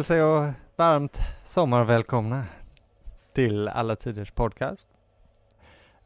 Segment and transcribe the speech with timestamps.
[0.00, 2.44] Hälsar jag varmt sommarvälkomna
[3.34, 4.86] till Alla Tiders Podcast.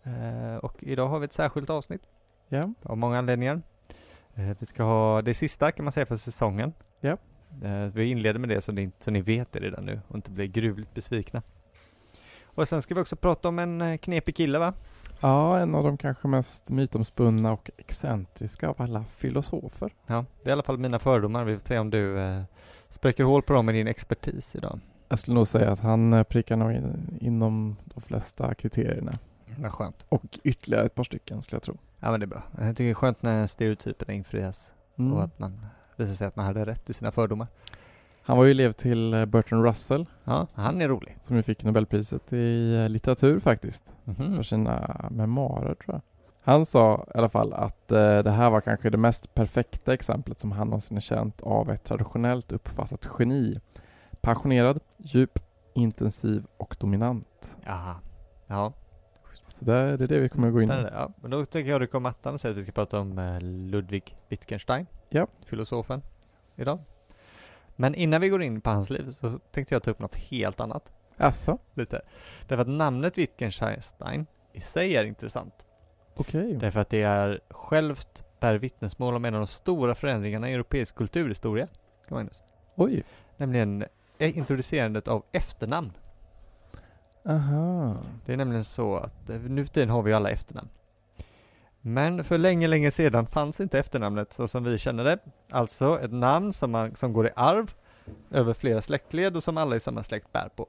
[0.03, 2.03] Eh, och idag har vi ett särskilt avsnitt
[2.49, 3.63] Ja, av många anledningar.
[4.35, 6.73] Eh, vi ska ha det sista kan man säga för säsongen.
[7.01, 7.17] Ja.
[7.65, 10.31] Eh, vi inleder med det så ni, så ni vet det redan nu och inte
[10.31, 11.43] blir gruvligt besvikna.
[12.45, 14.73] Och sen ska vi också prata om en knepig kille va?
[15.21, 19.95] ja en av de kanske mest mytomspunna och excentriska av alla filosofer.
[20.07, 21.45] Ja, det är i alla fall mina fördomar.
[21.45, 22.19] Vi får se om du
[22.95, 24.81] spräcker hål på dem med din expertis idag.
[25.09, 29.19] Jag skulle nog säga att han eh, prickar nog in, inom de flesta kriterierna.
[29.59, 30.05] Vad skönt.
[30.09, 31.77] Och ytterligare ett par stycken skulle jag tro.
[32.01, 32.43] Ja men det är bra.
[32.59, 35.13] Jag tycker det är skönt när stereotyperna infrias Mm.
[35.13, 37.47] och att man visar sig att man hade rätt i sina fördomar.
[38.23, 41.17] Han var ju elev till eh, Bertrand Russell Ja, han är rolig.
[41.23, 43.93] som ju fick Nobelpriset i eh, litteratur faktiskt.
[44.05, 44.37] Mhm.
[44.37, 46.01] För sina memoarer tror jag.
[46.47, 50.41] Han sa i alla fall att eh, det här var kanske det mest perfekta exemplet
[50.41, 53.61] som han någonsin känt av ett traditionellt uppfattat geni.
[54.21, 55.39] Passionerad, djup,
[55.75, 57.57] intensiv och dominant.
[57.65, 57.97] Jaha.
[58.47, 58.73] Ja.
[59.47, 60.89] Så det, det är det vi kommer att gå in på.
[60.93, 63.19] Ja, men då tänker jag rycka om mattan och säga att vi ska prata om
[63.19, 64.87] eh, Ludwig Wittgenstein.
[65.09, 65.27] Ja.
[65.45, 66.03] Filosofen.
[66.57, 66.79] Idag.
[67.77, 70.61] Men innan vi går in på hans liv så tänkte jag ta upp något helt
[70.61, 70.93] annat.
[71.17, 72.01] Alltså, Lite.
[72.49, 75.67] Därför att namnet Wittgenstein i sig är intressant.
[76.17, 76.57] Okej.
[76.61, 80.95] Därför att det är självt bär vittnesmål om en av de stora förändringarna i europeisk
[80.95, 81.69] kulturhistoria.
[82.09, 82.43] Magnus.
[82.75, 83.05] Oj.
[83.37, 83.85] Nämligen
[84.19, 85.93] eh, introducerandet av efternamn.
[87.29, 87.97] Aha.
[88.27, 90.69] Det är nämligen så att eh, nu för tiden har vi alla efternamn.
[91.81, 95.19] Men för länge, länge sedan fanns inte efternamnet så som vi känner det.
[95.51, 97.75] Alltså ett namn som, man, som går i arv
[98.31, 100.69] över flera släktled och som alla i samma släkt bär på.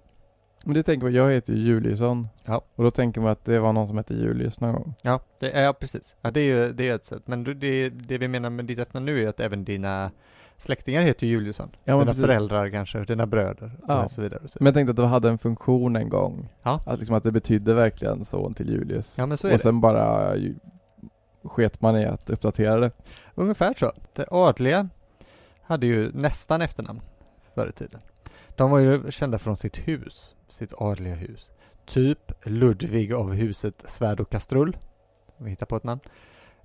[0.67, 2.27] Men det tänker man, jag heter ju Juliusson.
[2.45, 2.61] Ja.
[2.75, 4.93] Och då tänker man att det var någon som hette Julius någon gång.
[5.03, 6.15] Ja, det ja precis.
[6.21, 7.21] Ja, det är ju det är ett sätt.
[7.25, 10.11] Men det, det vi menar med ditt efternamn nu är att även dina
[10.57, 11.69] släktingar heter Juliusson.
[11.83, 12.25] Ja, men dina precis.
[12.25, 14.03] föräldrar kanske, dina bröder Ja.
[14.03, 14.39] och så vidare.
[14.43, 14.67] Och så Men vidare.
[14.67, 16.49] jag tänkte att det hade en funktion en gång.
[16.63, 16.81] Ja.
[16.85, 19.13] Att, liksom att det betydde verkligen son till Julius.
[19.17, 19.63] Ja men så är och det.
[19.63, 20.55] sen bara ju,
[21.43, 22.91] sket man i att uppdatera det.
[23.35, 23.91] Ungefär så.
[24.13, 24.89] Det adliga
[25.63, 27.01] hade ju nästan efternamn
[27.55, 27.99] förr i tiden.
[28.55, 31.49] De var ju kända från sitt hus, sitt adliga hus.
[31.85, 34.77] Typ Ludvig av huset Svärd och Kastrull.
[35.37, 36.01] Om vi hittar på ett namn.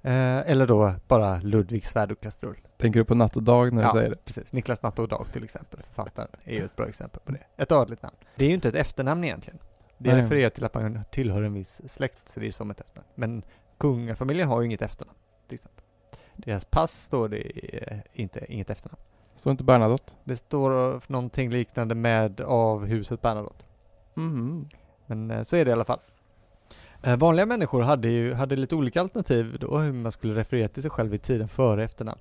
[0.02, 2.58] Eh, eller då bara Ludvig Svärd och Kastrull.
[2.78, 3.92] Tänker du på natt och dag när Ja.
[3.92, 4.24] du säger det?
[4.24, 4.52] Precis.
[4.52, 7.46] Niklas Natt och Dag till exempel, författaren, är ju ett bra exempel på det.
[7.56, 8.16] Ett adligt namn.
[8.36, 9.58] Det är ju inte ett efternamn egentligen.
[9.98, 10.22] Det Nej.
[10.22, 13.08] refererar till att man tillhör en viss släkt, så det är som ett efternamn.
[13.14, 13.42] Men
[13.78, 15.18] kungafamiljen har ju inget efternamn,
[15.48, 15.84] till exempel.
[16.36, 19.02] Deras pass står det eh, inte, inget efternamn.
[19.40, 20.12] Står inte Bernadotte?
[20.24, 23.64] Det står någonting liknande med av huset Bernadotte.
[24.14, 24.68] Mhm.
[25.06, 25.98] Men eh, så är det i alla fall.
[27.02, 30.82] Eh, vanliga människor hade ju hade lite olika alternativ då hur man skulle referera till
[30.82, 32.20] sig själv i tiden före efternamn.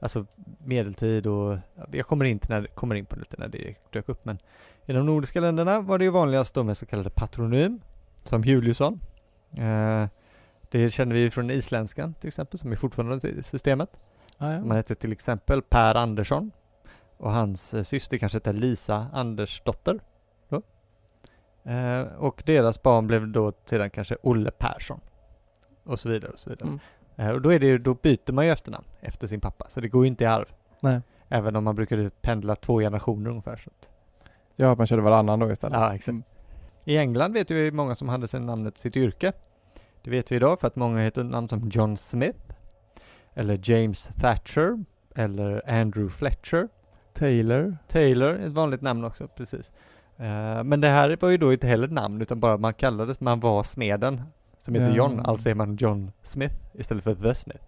[0.00, 0.26] Alltså
[0.64, 1.58] medeltid och
[1.92, 4.38] jag kommer in, till när, kommer in på det lite när det dök upp men
[4.86, 7.80] i de nordiska länderna var det ju vanligast då med så kallade patronym
[8.24, 9.00] som Juliusson.
[9.56, 10.06] Eh,
[10.70, 13.90] det känner vi från isländskan till exempel som är fortfarande i systemet.
[14.42, 14.60] Ah, ja.
[14.60, 16.50] Man hette till exempel Per Andersson
[17.16, 20.00] och hans eh, syster kanske hette Lisa Andersdotter.
[21.64, 25.00] Eh, och deras barn blev då sedan kanske Olle Persson.
[25.84, 26.68] Och så vidare och så vidare.
[26.68, 26.80] Mm.
[27.16, 29.80] Eh, och då, är det, ju- då byter man ju efternamn efter sin pappa, så
[29.80, 30.52] det går ju inte i arv.
[30.80, 31.00] Nej.
[31.28, 33.56] Även om man brukade pendla två generationer ungefär.
[33.56, 33.88] Så att.
[34.56, 35.80] Ja, att man körde varannan då istället.
[35.80, 36.08] Ja, exakt.
[36.08, 36.22] Mm.
[36.84, 39.32] I England vet vi många som hade sin namnet sitt yrke.
[40.02, 42.38] Det vet vi idag för att många heter namn som John Smith,
[43.40, 44.84] eller James Thatcher,
[45.14, 46.68] eller Andrew Fletcher.
[47.14, 47.76] Taylor.
[47.88, 49.70] Taylor, ett vanligt namn också, precis.
[50.16, 53.40] Eh, men det här var ju då inte heller namn, utan bara man kallades, man
[53.40, 54.22] var smeden,
[54.64, 54.96] som heter Ja.
[54.96, 57.64] John, alltså är man John Smith istället för The Smith.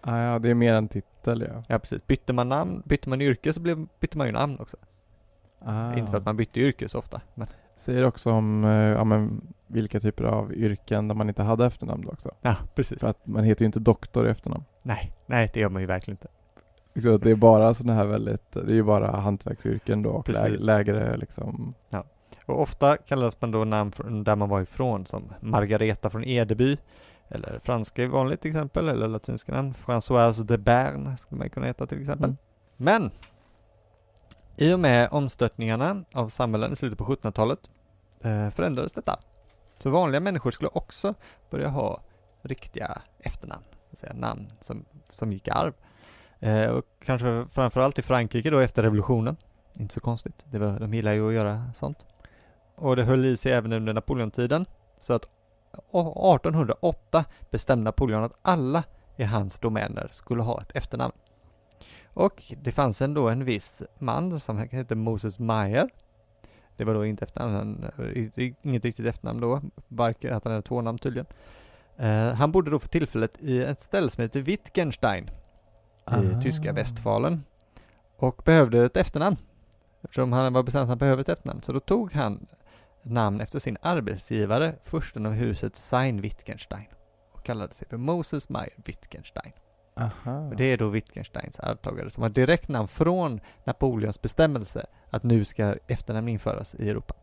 [0.00, 1.64] Ah, ja, det är mer en titel ja.
[1.68, 2.06] Ja, precis.
[2.06, 4.76] Bytte man namn, bytte man yrke så blev, bytte man ju namn också.
[5.58, 5.94] Ah.
[5.94, 9.40] Inte för att man bytte yrke så ofta, men Säger också om eh, ja, men,
[9.66, 12.30] vilka typer av yrken där man inte hade efternamn också.
[12.42, 13.00] ja, precis.
[13.00, 14.64] För att man heter ju inte doktor i efternamn.
[14.82, 16.28] Nej, nej, det gör man ju verkligen inte.
[17.24, 21.16] Det är bara sådana här väldigt, det är ju bara hantverksyrken då och lägre, lägre
[21.16, 21.74] liksom.
[22.46, 26.78] Och ofta kallades man då namn från där man var ifrån, som Margareta från Edeby,
[27.28, 31.66] eller franska är vanligt till exempel, eller latinska namn, Françoise de Berne skulle man kunna
[31.66, 32.24] heta till exempel.
[32.24, 32.36] Mm.
[32.76, 33.10] Men
[34.56, 37.70] i och med omstötningarna av samhällen i slutet på 1700-talet
[38.24, 39.18] eh, förändrades detta.
[39.78, 41.14] Så vanliga människor skulle också
[41.50, 42.00] börja ha
[42.42, 45.72] riktiga efternamn, säga namn som, som gick i arv.
[46.40, 49.36] Eh, och kanske framförallt i Frankrike då efter revolutionen.
[49.74, 52.06] Inte så konstigt, det var, de gillar ju att göra sånt.
[52.74, 54.66] Och det höll i sig även under Napoleontiden.
[55.00, 55.24] Så att
[55.74, 58.82] 1808 bestämde Napoleon att alla
[59.16, 61.14] i hans domäner skulle ha ett efternamn.
[62.14, 65.88] Och det fanns ändå en viss man som hette Moses Meyer.
[66.76, 67.84] Det var då inte efternamn,
[68.14, 71.26] i- inget riktigt efternamn då, varken att han hade två namn tydligen.
[71.96, 75.30] Eh, han bodde då för tillfället i ett ställe som heter Wittgenstein i
[76.04, 76.40] Ah.
[76.42, 77.44] tyska Westfalen
[78.16, 79.36] och behövde ett efternamn.
[80.02, 81.62] Eftersom han var bestämd att han behövde ett efternamn.
[81.62, 82.46] Så då tog han
[83.02, 86.86] namn efter sin arbetsgivare, fursten av huset Sein Wittgenstein
[87.32, 89.52] och kallade sig för Moses Meyer Wittgenstein.
[89.96, 90.38] Aha.
[90.38, 95.44] Och det är då Wittgensteins arvtagare som har direkt namn från Napoleons bestämmelse att nu
[95.44, 97.14] ska efternamn införas i Europa.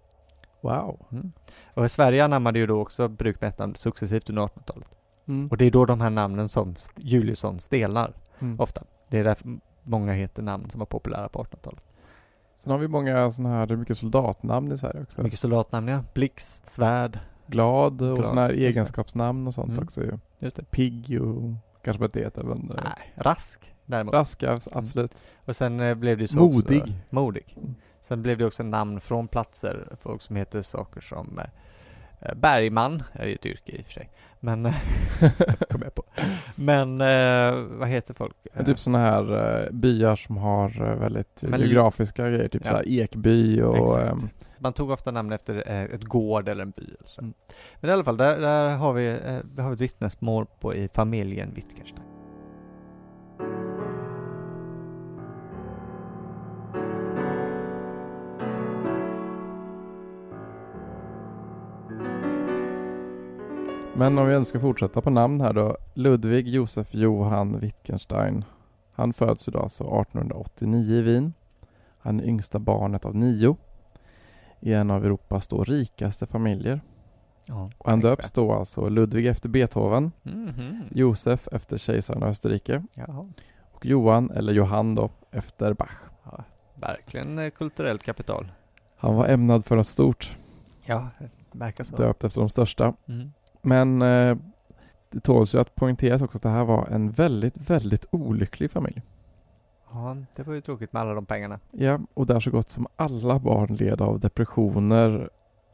[0.61, 1.05] Wow.
[1.11, 1.31] Mm.
[1.73, 4.89] Och Sverige anammade ju då också bruk med efternamn successivt under 1800-talet.
[5.27, 5.47] Mm.
[5.47, 8.59] Och det är då de här namnen som Juliusson stelnar Mm.
[8.59, 8.83] ofta.
[9.09, 11.83] Det är därför många heter namn som var populära på 1800-talet.
[12.63, 15.23] Sen har vi många sådana här, det är mycket soldatnamn i Sverige också.
[15.23, 16.03] Mycket soldatnamn ja.
[16.13, 19.83] Blixt, svärd, Glad och sådana här egenskapsnamn och sånt Mm.
[19.83, 20.11] också ju.
[20.39, 20.63] just det.
[20.71, 21.53] Pigg och
[21.83, 24.13] kanske det heter, men eh, Nej, rask däremot.
[24.13, 25.21] raska, absolut.
[25.45, 26.81] Och sen eh, blev det så Modig.
[26.81, 27.55] Också, modig.
[27.57, 27.75] Mm.
[28.07, 31.45] Sen blev det också namn från platser, folk som heter saker som eh,
[32.29, 34.09] eh, Bergman, är ju ett yrke i och för sig.
[34.39, 34.73] Men, eh,
[35.69, 36.03] kom jag på.
[36.55, 38.35] Men, eh, vad heter folk?
[38.53, 42.71] Men typ sådana här eh, byar som har eh, väldigt Men- geografiska grejer, typ Ja.
[42.71, 44.29] så här Ekby och ehm,
[44.63, 46.95] Man tog ofta namn efter eh, ett gård eller en by.
[47.17, 47.33] Mm.
[47.79, 50.89] Men i alla fall, där, där har vi, eh, vi har ett vittnesmål på i
[50.93, 52.05] familjen Wittgenstein.
[63.95, 65.77] Men om vi ska fortsätta på namn här då.
[65.93, 68.45] Ludvig Josef Johann Wittgenstein.
[68.93, 71.33] Han föds idag alltså 1889 i Wien.
[71.99, 73.57] Han är yngsta barnet av nio.
[74.61, 76.81] I en av Europas då rikaste familjer.
[77.45, 80.83] Ja, Och han döps då alltså Ludvig efter Beethoven, Mhm.
[80.91, 83.25] Josef efter kejsaren av Österrike Jaha.
[83.71, 85.91] och Johan, eller Johann då, efter Bach.
[86.23, 86.43] Ja,
[86.75, 88.51] verkligen eh, kulturellt kapital.
[88.97, 90.37] Han var ämnad för något stort,
[90.85, 91.29] Ja, det
[91.59, 91.95] verkar så.
[91.95, 92.93] döpt efter de största.
[93.07, 93.31] Mm.
[93.61, 94.37] Men eh,
[95.09, 99.01] det tåls ju att poängteras också att det här var en väldigt, väldigt olycklig familj.
[99.93, 101.59] Ja, det var ju tråkigt med alla de pengarna.
[101.71, 105.29] Ja, och där så gott som alla barn led av depressioner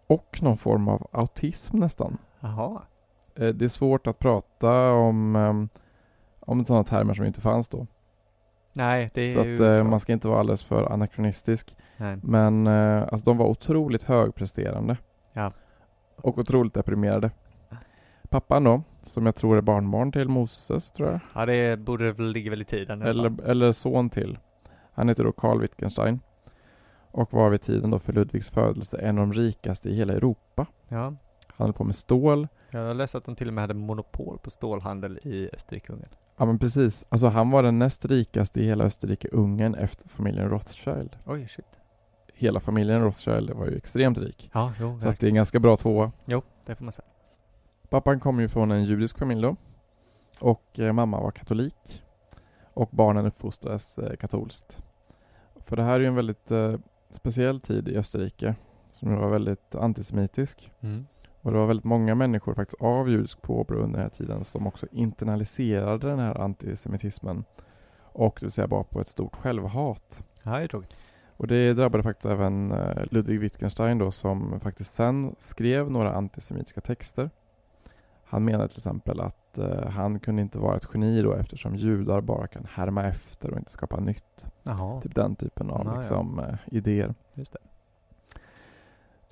[0.07, 2.17] och någon form av autism nästan.
[2.39, 2.81] Jaha.
[3.35, 5.69] Eh, Det är svårt att prata om, ehm,
[6.39, 7.87] om sådana termer som inte fanns då.
[8.73, 9.83] Nej, det är Så ju att eh, bra.
[9.83, 11.75] man ska inte vara alldeles för anakronistisk.
[11.97, 12.17] Nej.
[12.23, 14.97] Men eh, alltså de var otroligt högpresterande.
[15.33, 15.51] Ja.
[16.15, 17.31] Och otroligt deprimerade.
[18.29, 21.19] Pappan då, som jag tror är barnbarn till Moses, tror jag.
[21.33, 23.01] Ja, det borde väl ligga väl i tiden.
[23.01, 23.39] Eller, fall.
[23.45, 24.37] eller son till.
[24.93, 26.19] Han heter då Carl Wittgenstein.
[27.11, 30.65] Och var vid tiden då för Ludvigs födelse en av de rikaste i hela Europa.
[30.87, 31.03] Ja.
[31.47, 32.47] Han höll på med stål.
[32.71, 36.09] Jag har läst att han till och med hade monopol på stålhandel i Österrike-Ungern.
[36.37, 37.05] Ja men precis.
[37.09, 41.17] Alltså han var den näst rikaste i hela Österrike-Ungern efter familjen Rothschild.
[41.25, 41.65] Oj, shit.
[42.33, 44.49] Hela familjen Rothschild var ju extremt rik.
[44.53, 46.11] Ja, jo, Så det är en ganska bra tvåa.
[46.25, 47.05] Jo, det får man säga.
[47.89, 49.55] Pappan kom ju från en judisk familj då.
[50.39, 52.03] Och eh, mamma var katolik.
[52.73, 54.83] Och barnen uppfostrades eh, katolskt.
[55.55, 56.75] För det här är ju en väldigt eh,
[57.11, 58.55] speciell tid i Österrike.
[58.91, 60.71] Som var väldigt antisemitisk.
[60.79, 61.07] Mm.
[61.41, 64.67] Och det var väldigt många människor faktiskt av judisk påbrå under den här tiden som
[64.67, 67.43] också internaliserade den här antisemitismen.
[68.01, 70.21] Och det vill säga bara på ett stort självhat.
[70.43, 70.81] Ja, det.
[71.37, 72.73] Och det drabbade faktiskt även
[73.11, 77.29] Ludwig Wittgenstein då som faktiskt sen skrev några antisemitiska texter.
[78.29, 82.21] Han menade till exempel att eh, han kunde inte vara ett geni då eftersom judar
[82.21, 84.45] bara kan härma efter och inte skapa nytt.
[84.63, 85.97] Jaha, Typ den typen av Ja, ja.
[85.97, 87.13] liksom, eh, idéer.
[87.33, 87.59] just det.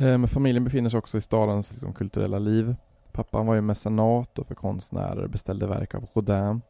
[0.05, 2.75] Eh, Men familjen befinner sig också i stadens liksom, kulturella liv.
[3.11, 6.61] Pappan var ju mecenat då för konstnärer, beställde verk av Rodin.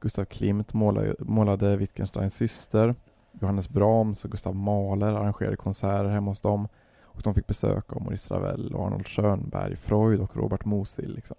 [0.00, 2.94] Gustav Klimt målade, målade Wittgensteins syster.
[3.40, 6.68] Johannes Brahms och Gustav Mahler arrangerade konserter hemma hos dem.
[7.02, 11.14] Och de fick besök av Maurice Ravel, och Arnold Schönberg, Freud och Robert Musil.
[11.14, 11.36] Liksom.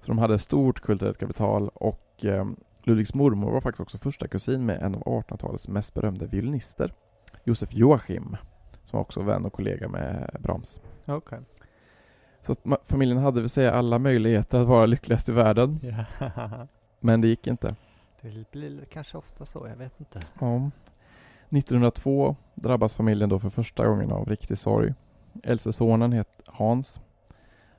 [0.00, 2.46] Så de hade stort kulturellt kapital och eh,
[2.82, 6.94] Ludvigs mormor var faktiskt också första kusin med en av 1800-talets mest berömda violinister,
[7.44, 8.36] Josef Joachim,
[8.84, 10.80] som var också vän och kollega med Brahms.
[11.06, 11.38] Okej.
[12.40, 12.54] Så
[12.84, 15.80] familjen hade vill säga alla möjligheter att vara lyckligast i världen,
[17.00, 17.74] men det gick inte.
[18.20, 20.20] det blir kanske ofta så, jag vet inte.
[20.40, 20.70] Ja.
[21.50, 24.94] 1902 drabbas familjen då för första gången av riktig sorg.
[25.42, 27.00] Äldste sonen Hans,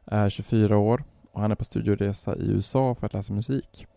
[0.06, 3.88] är 24 år och han är på studieresa i USA för att läsa musik.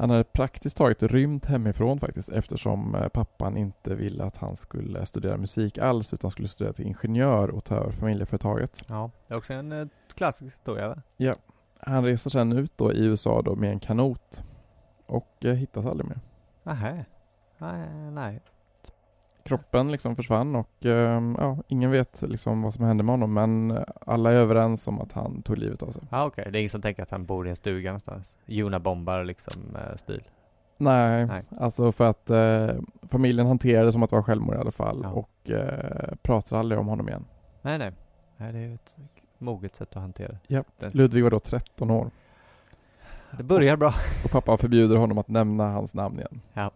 [0.00, 5.06] Han hade praktiskt taget rymt hemifrån faktiskt eftersom eh, pappan inte ville att han skulle
[5.06, 8.82] studera musik alls utan skulle studera till ingenjör och ta över familjeföretaget.
[8.86, 11.02] Ja, det är också en eh, klassisk historia va?
[11.80, 14.42] Han reser sen ut då i USA då med en kanot
[15.06, 16.20] och eh, hittas aldrig mer.
[16.62, 17.04] Nähä.
[17.58, 18.40] Nej, nej.
[19.44, 23.78] Kroppen liksom försvann och eh, ja, ingen vet liksom vad som hände med honom men
[24.06, 26.02] alla är överens om att han tog livet av sig.
[26.10, 28.36] Ah, Okej, det är ingen som tänker att han bor i en stuga någonstans?
[28.46, 30.22] Juna-bombar liksom eh, stil?
[30.76, 31.42] Nej, Nej.
[31.58, 32.70] alltså för att eh,
[33.10, 35.10] familjen hanterade det som att det var självmord i alla fall Ja.
[35.10, 37.24] och eh, pratade aldrig om honom igen.
[37.62, 37.92] Nej, nej.
[38.36, 38.96] Nej, det är ju ett
[39.38, 40.36] moget sätt att hantera.
[40.46, 40.64] Ja.
[40.78, 42.10] Det, Ludvig var då 13 år
[43.38, 43.94] det börjar bra.
[44.24, 46.40] och pappa förbjuder honom att nämna hans namn igen.
[46.52, 46.70] Ja.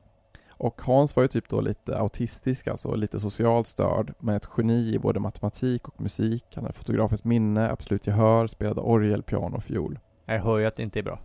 [0.57, 4.95] Och Hans var ju typ då lite autistisk, alltså lite socialt störd, men ett geni
[4.95, 6.45] i både matematik och musik.
[6.55, 9.99] Han hade fotografiskt minne, absolut gehör, spelade orgel, piano och fiol.
[10.25, 11.19] Jag hör ju att det inte är bra.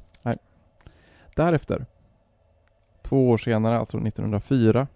[1.35, 1.85] Därefter,
[3.01, 4.87] två år senare, alltså 1904,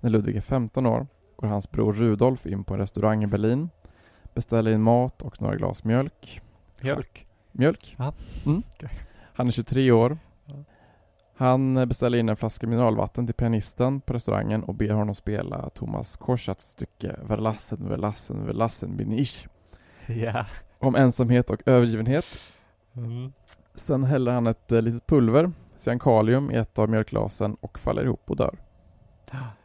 [0.00, 1.06] när Ludvig är 15 år,
[1.36, 3.70] går hans bror Rudolf in på en restaurang i Berlin,
[4.34, 6.40] beställer in mat och några glas mjölk.
[6.80, 7.26] Mjölk?
[7.52, 7.96] Mjölk?
[8.46, 8.62] Mm.
[9.34, 10.18] Han är 23 år.
[11.42, 16.16] Han beställer in en flaska mineralvatten till pianisten på restaurangen och ber honom spela Thomas
[16.16, 19.46] Korschats stycke Verlassen, Verlassen, Verlassen bin ich
[20.06, 20.46] Ja.
[20.78, 22.24] om ensamhet och övergivenhet.
[22.96, 23.32] Mm.
[23.74, 28.30] Sen häller han ett eh, litet pulver, cyankalium, i ett av mjölkglasen och faller ihop
[28.30, 28.54] och dör.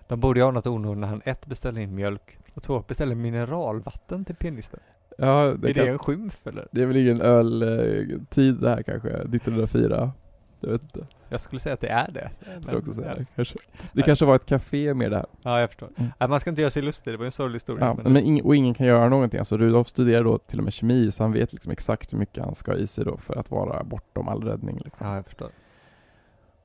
[0.08, 3.16] De borde ju ha något onåd när han ett beställer in mjölk och två beställer
[3.16, 4.80] mineralvatten till pianisten.
[5.18, 6.68] Ja, är det, det kan, en skymf eller?
[6.72, 10.12] det är väl ingen öltid det här kanske, 1904.
[10.60, 11.08] Jag vet inte.
[11.30, 12.32] Jag skulle säga att det är det.
[12.54, 13.26] Jag skulle också säga det.
[13.36, 13.58] Kanske.
[13.94, 15.26] Det kanske var ett café med det här.
[15.42, 15.90] Ja, jag förstår.
[15.98, 16.12] Mm.
[16.20, 17.86] Nej, man ska inte göra sig lustig, det var en sorglig historia.
[17.86, 19.40] Ja, men ing, och ingen kan göra någonting.
[19.40, 22.44] Alltså Rudolf studerar då till och med kemi så han vet liksom exakt hur mycket
[22.44, 24.82] han ska ha i sig då för att vara bortom all räddning.
[24.84, 25.08] Liksom.
[25.08, 25.50] Ja, jag förstår.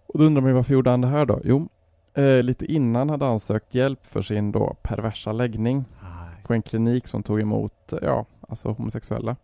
[0.06, 1.40] Och då undrar man ju varför gjorde han det här då?
[1.44, 1.68] Jo,
[2.14, 6.42] eh, lite innan hade han sökt hjälp för sin då perversa läggning Nej.
[6.44, 9.36] på en klinik som tog emot, ja, alltså homosexuella.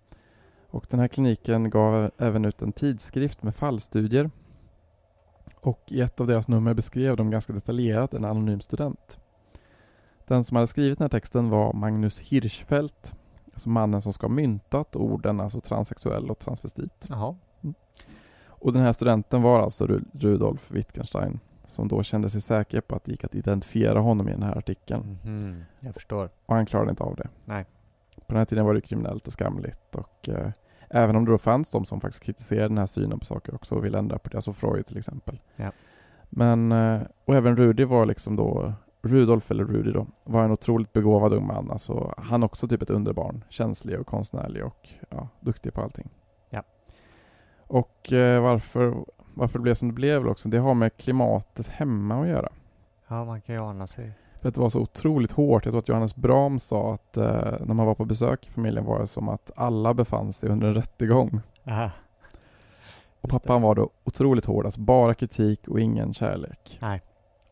[0.71, 4.31] Och den här kliniken gav även ut en tidskrift med fallstudier.
[5.61, 9.19] Och i ett av deras nummer beskrev de ganska detaljerat en anonym student.
[10.27, 13.15] Den som hade skrivit den här texten var Magnus Hirschfeldt,
[13.53, 17.07] alltså mannen som ska ha myntat orden alltså transsexuell och transvestit.
[17.09, 17.37] Jaha.
[18.47, 22.97] Och den här studenten var alltså Ru- Rudolf Wittgenstein som då kände sig säker på
[22.97, 25.19] att det gick att identifiera honom i den här artikeln.
[25.25, 26.31] Mhm, Jag förstår.
[26.47, 27.29] Och han klarade inte av det.
[27.45, 27.65] Nej.
[28.29, 30.51] På den här tiden var det kriminellt och skamligt och eh,
[30.91, 33.75] även om det då fanns de som faktiskt kritiserade den här synen på saker också
[33.75, 35.41] och ville ändra på det, alltså Freud till exempel.
[35.57, 35.73] Ja.
[36.29, 40.93] Men, eh, och även Rudi var liksom då, Rudolf eller Rudi då, var en otroligt
[40.93, 41.71] begåvad ung man.
[41.71, 46.09] Alltså han också typ ett underbarn, känslig och konstnärlig och ja, duktig på allting.
[46.51, 46.63] Ja.
[47.67, 49.05] Och eh, varför,
[49.35, 52.49] varför det blev som det blev också, det har med klimatet hemma att göra.
[53.09, 54.15] Ja, man kan ju ana sig.
[54.41, 55.65] För att det var så otroligt hårt.
[55.65, 57.25] Jag tror att Johannes Brahms sa att eh,
[57.61, 60.67] när man var på besök i familjen var det som att alla befann sig under
[60.69, 61.41] en rättegång.
[61.67, 61.91] Aha.
[63.21, 66.79] Och pappan var då otroligt hård, alltså bara kritik och ingen kärlek.
[66.83, 67.03] Nej.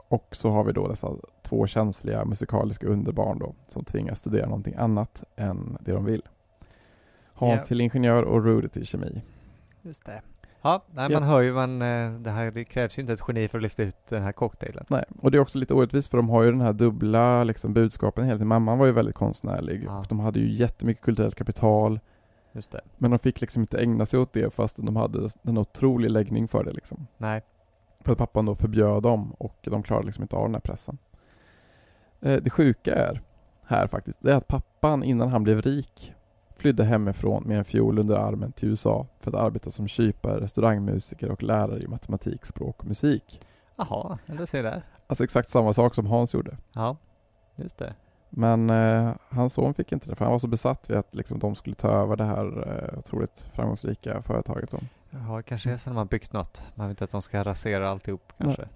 [0.09, 1.11] Och så har vi då dessa
[1.43, 6.23] två känsliga musikaliska underbarn då som tvingas studera någonting annat än det de vill.
[7.35, 7.67] Hans Ja.
[7.67, 9.23] till ingenjör och Rudy till kemi.
[9.83, 10.23] Just det.
[10.67, 13.49] Ja, nej, man hör ju man, eh, det här det krävs ju inte ett geni
[13.49, 14.85] för att lista ut den här cocktailen.
[14.89, 17.73] Nej, och det är också lite orättvist för de har ju den här dubbla liksom,
[17.75, 18.49] budskapen hela tiden.
[18.49, 19.99] Mamman var ju väldigt konstnärlig Ja.
[19.99, 22.01] och de hade ju jättemycket kulturellt kapital.
[22.53, 22.81] Just det.
[22.99, 26.49] Men de fick liksom inte ägna sig åt det fast de hade en otrolig läggning
[26.49, 27.07] för det liksom.
[27.17, 27.43] Nej.
[28.01, 30.99] För att pappan då förbjöd dem och de klarade liksom inte av den här pressen.
[32.21, 33.23] Eh, det sjuka är
[33.65, 36.13] här faktiskt, det är att pappan innan han blev rik
[36.67, 41.31] flydde hemifrån med en fiol under armen till USA för att arbeta som kypare, restaurangmusiker
[41.31, 43.41] och lärare i matematik, språk och musik.
[43.77, 44.83] Jaha, eller se där.
[45.07, 46.57] Alltså exakt samma sak som Hans gjorde.
[46.73, 46.97] Ja,
[47.57, 47.95] just det.
[48.31, 51.39] Men eh, hans son fick inte det för han var så besatt vid att liksom,
[51.39, 54.71] de skulle ta över det här eh, otroligt framgångsrika företaget.
[54.71, 54.79] Då.
[55.11, 56.63] Ja, kanske är så när man byggt något.
[56.75, 58.69] Man vill inte att de ska rasera alltihop kanske.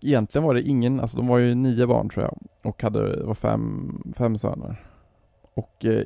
[0.00, 3.24] Egentligen var det ingen, alltså de var ju nio barn tror jag och hade, det
[3.24, 4.84] var fem, fem söner.
[5.54, 6.04] Och eh,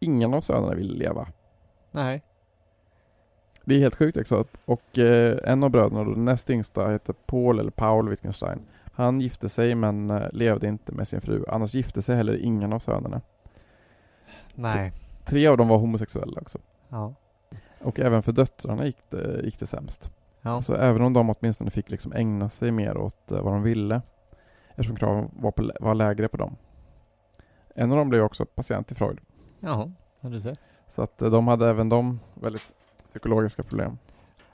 [0.00, 1.26] ingen av sönerna ville leva.
[1.90, 2.22] Nej.
[3.64, 4.44] Det är helt sjukt också.
[4.64, 8.60] Och eh, en av bröderna, då, den näst yngsta, hette Paul eller Paul Wittgenstein.
[8.92, 11.44] Han gifte sig men eh, levde inte med sin fru.
[11.48, 13.20] Annars gifte sig heller ingen av sönerna.
[14.54, 14.92] Nej.
[15.24, 16.58] Tre av dem var homosexuella också.
[16.88, 17.14] Ja.
[17.80, 20.10] Och även för döttrarna gick det, gick det sämst.
[20.42, 20.62] Ja.
[20.62, 24.02] Så även om de åtminstone fick liksom ägna sig mer åt eh, vad de ville
[24.68, 26.56] eftersom kraven var, på, var lägre på dem.
[27.74, 29.18] En av dem blev också patient till Freud.
[29.60, 30.56] Jaha, ja, du ser.
[30.88, 32.72] Så att eh, de hade även de väldigt
[33.04, 33.98] psykologiska problem.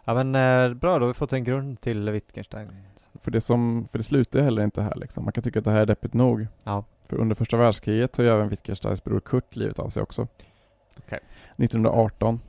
[0.04, 2.70] Ja men eh, bra, då har vi fått en grund till Wittgenstein.
[3.14, 5.24] För det, som, för det slutar ju heller inte här liksom.
[5.24, 6.46] Man kan tycka att det här är deppigt nog.
[6.64, 6.84] Ja.
[7.06, 10.26] För under första världskriget tog ju även Wittgensteins bror Kurt livet av sig också.
[10.98, 11.18] Okej.
[11.56, 12.40] 1918.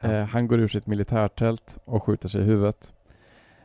[0.00, 0.08] Ja.
[0.12, 2.92] Eh, han går ur sitt militärtält och skjuter sig i huvudet.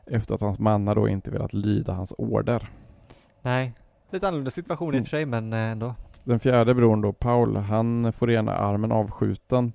[0.05, 2.69] Efter att hans mannar då inte velat lyda hans order.
[3.41, 3.74] Nej,
[4.10, 5.03] lite annorlunda situation i och Mm.
[5.05, 5.95] för sig men eh, ändå.
[6.25, 9.74] Den fjärde bror då, Paul, han får ena armen avskjuten.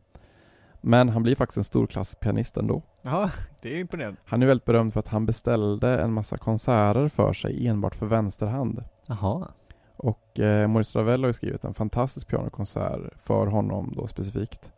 [0.81, 2.83] Men han blir faktiskt en storklassig pianist ändå.
[3.03, 3.31] Ja,
[3.63, 4.21] det är imponerande.
[4.25, 8.07] Han är väldigt berömd för att han beställde en massa konserter för sig enbart för
[8.07, 8.85] vänsterhand.
[9.07, 9.49] Jaha.
[9.97, 14.73] Och eh, Maurice Ravel har ju skrivit en fantastisk pianokonsert för honom då specifikt.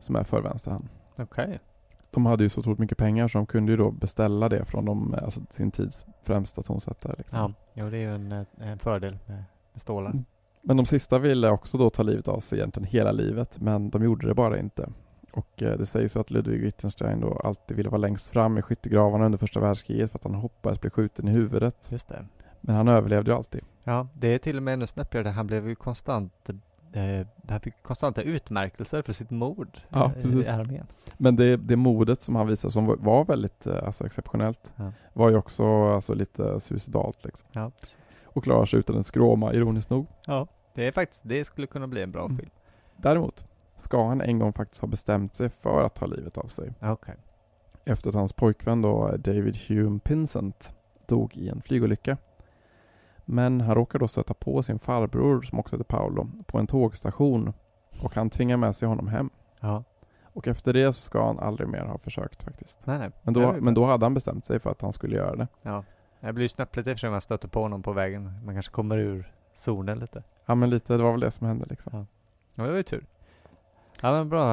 [0.00, 0.88] Som är för vänsterhand.
[1.16, 1.60] Okej.
[2.10, 4.84] De hade ju så otroligt mycket pengar så de kunde ju då beställa det från
[4.84, 7.14] de, alltså sin tids främsta tonsättare.
[7.18, 7.38] Liksom.
[7.38, 10.12] Ja, jo, det är ju en, eh, en fördel med, med stålar.
[10.66, 14.04] Men de sista ville också då ta livet av sig egentligen hela livet, men de
[14.04, 14.88] gjorde det bara inte.
[15.32, 18.62] Och eh, det sägs ju att Ludwig Wittgenstein då alltid ville vara längst fram i
[18.62, 21.88] skyttegravarna under första världskriget för att han hoppades bli skjuten i huvudet.
[21.90, 22.24] Just det.
[22.60, 23.60] Men han överlevde ju alltid.
[23.84, 25.28] Ja, det är till och med ännu snäppigare.
[25.28, 26.50] Han blev ju konstant
[26.92, 30.86] eh, han fick konstanta utmärkelser för sitt mod Ja, eh, i armén.
[31.16, 34.92] Men det, det modet som han visade som var- väldigt alltså, exceptionellt Ja.
[35.12, 37.48] var ju också alltså, lite suicidalt liksom.
[37.52, 37.96] Ja, precis.
[38.34, 40.06] Och klarar sig utan en skråma, ironiskt nog.
[40.26, 42.36] ja, det är faktiskt, det skulle kunna bli en bra Mm.
[42.36, 42.50] film.
[42.96, 46.72] Däremot ska han en gång faktiskt ha bestämt sig för att ta livet av sig.
[46.82, 47.14] Okej.
[47.86, 50.74] efter att hans pojkvän då, David Hume Pinsent,
[51.06, 52.16] dog i en flygolycka.
[53.24, 57.52] Men han råkar då stöta på sin farbror, som också heter Paolo, på en tågstation
[58.02, 59.30] och han tvingar med sig honom hem.
[59.60, 59.84] Ja.
[60.22, 62.78] Och efter det så ska han aldrig mer ha försökt faktiskt.
[62.86, 63.10] Nej, nej.
[63.22, 65.48] Men då, men då hade han bestämt sig för att han skulle göra det.
[65.62, 65.84] Ja.
[66.26, 68.32] Det blir ju snöpligt i och för sig om man stöter på honom på vägen.
[68.44, 70.22] Man kanske kommer ur zonen lite.
[70.46, 71.92] Ja men lite, det var väl det som hände liksom.
[71.94, 72.06] Ja.
[72.54, 73.04] Ja, det var ju tur.
[74.00, 74.46] Ja men bra.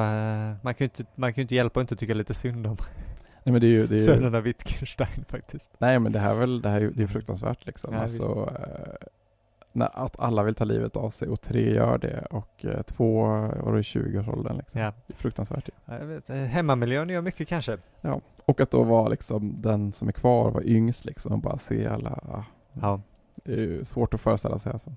[0.62, 2.76] Man kan ju inte, man kan inte hjälpa att inte tycka lite synd om
[3.44, 5.70] Nej men det är ju, det är ju sönerna Wittgenstein faktiskt.
[5.78, 7.94] nej men det här är väl, det här är ju det är fruktansvärt liksom.
[7.94, 12.64] Ja, alltså, eh, att alla vill ta livet av sig och tre gör det och
[12.64, 13.22] eh, två
[13.62, 14.80] var i 20-årsåldern liksom.
[14.80, 14.92] Ja.
[15.06, 15.68] Det är fruktansvärt.
[15.84, 17.78] Ja, Jag vet, hemmamiljön gör mycket kanske.
[18.44, 21.86] Och att då vara liksom den som är kvar vara yngst liksom och bara se
[21.86, 22.44] alla.
[22.72, 23.00] Ja.
[23.44, 24.92] Det är ju svårt att föreställa sig alltså.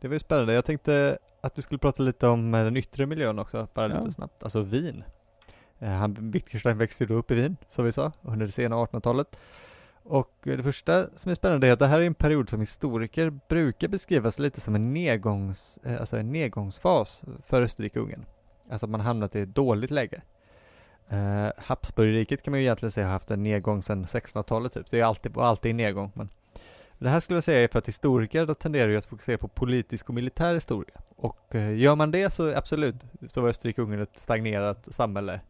[0.00, 0.54] Det var ju spännande.
[0.54, 3.96] Jag tänkte att vi skulle prata lite om eh, den yttre miljön också, bara Ja.
[3.96, 4.42] lite snabbt.
[4.42, 5.04] Alltså Wien.
[5.78, 9.36] Eh, Han, Wittgenstein växte ju upp i Wien, som vi sa, under det sena 1800-talet.
[10.04, 12.60] Och eh, det första som är spännande är att det här är en period som
[12.60, 18.24] historiker brukar beskrivas lite som en, nedgångs, alltså en nedgångsfas för Österrike-Ungern.
[18.70, 20.22] Alltså att man hamnat i ett dåligt läge.
[21.12, 24.90] Uh, Habsburgriket kan man ju egentligen säga har haft en nedgång sedan 1600-talet typ.
[24.90, 26.10] Det är alltid, alltid en nedgång.
[26.14, 26.28] Men
[26.98, 29.48] det här skulle jag säga är för att historiker då tenderar ju att fokusera på
[29.48, 30.94] politisk och militär historia.
[31.16, 32.94] Och eh, gör man det så absolut,
[33.28, 35.40] så var Österrike-Ungern ett stagnerat samhälle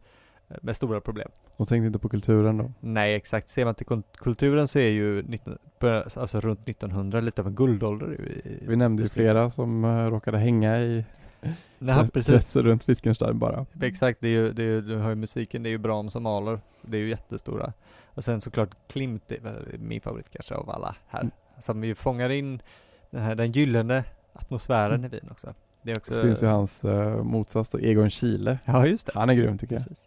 [0.49, 1.29] eh, med stora problem.
[1.57, 2.71] De tänkte inte på kulturen då.
[2.79, 3.49] Nej, exakt.
[3.49, 7.55] Ser man till kulturen så är ju 19, börja- alltså runt 1900 lite av en
[7.55, 8.21] guldålder.
[8.21, 11.05] i- Vi nämnde ju flera som uh, råkade hänga i
[11.79, 12.55] Nej, precis.
[12.55, 13.65] runt Wittgenstein bara.
[13.81, 16.15] Exakt, det är ju, det är ju, du har ju musiken, det är ju Brahms
[16.15, 16.59] och Mahler.
[16.81, 17.73] Det är ju jättestora.
[18.05, 21.21] Och sen såklart Klimt är väl min favorit kanske av alla här.
[21.21, 21.31] Mm.
[21.59, 22.61] Som ju fångar in
[23.09, 24.03] den här, den gyllene
[24.33, 25.05] atmosfären Mm.
[25.05, 25.53] i Wien också.
[25.81, 26.13] Det är också...
[26.13, 28.59] Så finns ju hans uh, motsats då, Egon Schiele.
[28.65, 29.11] Ja, just det.
[29.15, 29.83] Han är grym tycker jag.
[29.83, 30.03] Precis.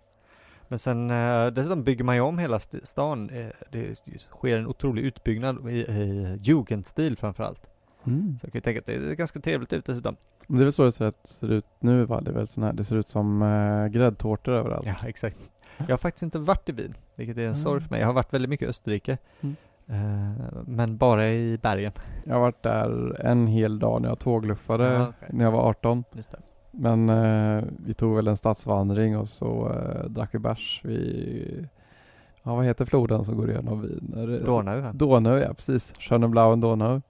[0.68, 3.30] Men sen uh, dessutom bygger man ju om hela st- stan.
[3.30, 7.66] Eh, det sker en otrolig utbyggnad i, i jugendstil framförallt.
[8.04, 8.38] Mm.
[8.40, 10.16] Så jag kan ju tänka att det är ganska trevligt ut dessutom.
[10.46, 12.20] Det är väl så det ser, ut nu va?
[12.20, 14.86] Det är väl sån här, det ser ut som uh, gräddtårtor överallt.
[14.86, 15.36] Ja, exakt.
[15.78, 17.54] Jag har faktiskt inte varit i Wien, vilket är en Mm.
[17.56, 18.00] sorg för mig.
[18.00, 19.18] Jag har varit väldigt mycket i Österrike.
[19.40, 19.56] Mm.
[19.88, 21.92] Eh, men bara i bergen.
[22.24, 25.28] Jag har varit där en hel dag när jag tågluffade Ja, okej.
[25.32, 26.04] när jag var 18.
[26.12, 26.38] Just det.
[26.70, 31.68] Men eh, vi tog väl en stadsvandring och så eh, drack vi bärs vid,
[32.42, 34.44] ja vad heter floden som går igenom Wien?
[34.44, 34.92] Donau?
[34.92, 35.94] Donau, ja precis.
[35.98, 37.00] Schöneblauen Donau.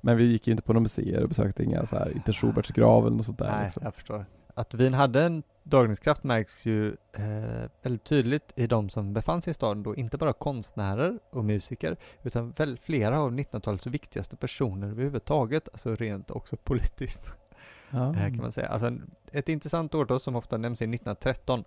[0.00, 2.70] Men vi gick ju inte på några museer och besökte inga så här, inte Schuberts
[2.70, 3.50] grav eller något sånt där.
[3.52, 3.82] Nej, liksom.
[3.84, 4.26] jag förstår.
[4.54, 9.50] Att Wien hade en dragningskraft märks ju eh, väldigt tydligt i de som befann sig
[9.50, 14.88] i staden då, inte bara konstnärer och musiker, utan väl flera av 1900-talets viktigaste personer
[14.88, 17.32] överhuvudtaget, alltså rent också politiskt,
[17.90, 18.08] Ja.
[18.08, 18.68] eh, kan man säga.
[18.68, 18.92] Alltså
[19.32, 21.64] ett intressant årtal som ofta nämns är 1913.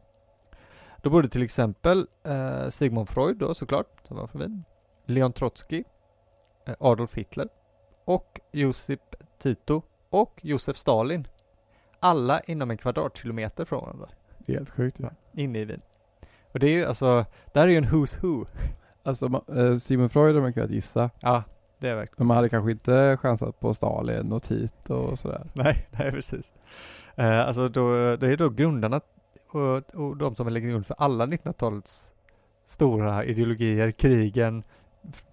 [1.01, 4.63] Då bodde till exempel eh, Sigmund Freud då såklart, som var från Wien,
[5.06, 5.84] Leon Trotsky,
[6.67, 7.47] eh, Adolf Hitler
[8.06, 11.28] och Josip Tito och Josef Stalin.
[12.00, 15.00] Alla inom en kvadratkilometer från varandra, Det är helt sjukt.
[15.00, 15.10] Ja.
[15.34, 15.82] inne i Wien.
[16.52, 18.46] Och det är ju alltså, det här är ju en who's who.
[19.04, 21.10] Alltså eh, Sigmund Freud har man kunnat gissa.
[21.20, 21.44] Ja,
[21.80, 22.16] det är verkligen.
[22.18, 25.44] Men man hade kanske inte chansat på Stalin och Tito och sådär.
[25.54, 26.54] Nej, nej precis.
[27.16, 29.02] Eh, alltså då, det är då grundarna
[29.52, 32.12] och, och de som lägger grund för alla 1900-talets
[32.68, 34.63] stora ideologier, krigen,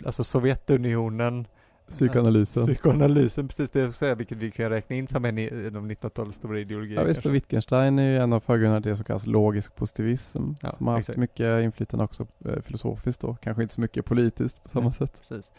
[0.06, 1.46] alltså Sovjetunionen,
[1.90, 2.66] Psykoanalysen.
[2.66, 6.36] psykoanalysen, precis det jag säga, vilket vi kan räkna in som en i de 1900-talets
[6.36, 7.00] stora ideologier.
[7.00, 10.42] Ja visst, och Wittgenstein är ju en av förgrundarna till det som kallas logisk positivism.
[10.62, 11.18] Ja, som har haft exakt.
[11.18, 13.36] mycket inflytande också eh, filosofiskt då.
[13.42, 14.92] Kanske inte så mycket politiskt på samma Nej.
[14.92, 15.22] sätt.
[15.28, 15.50] Precis.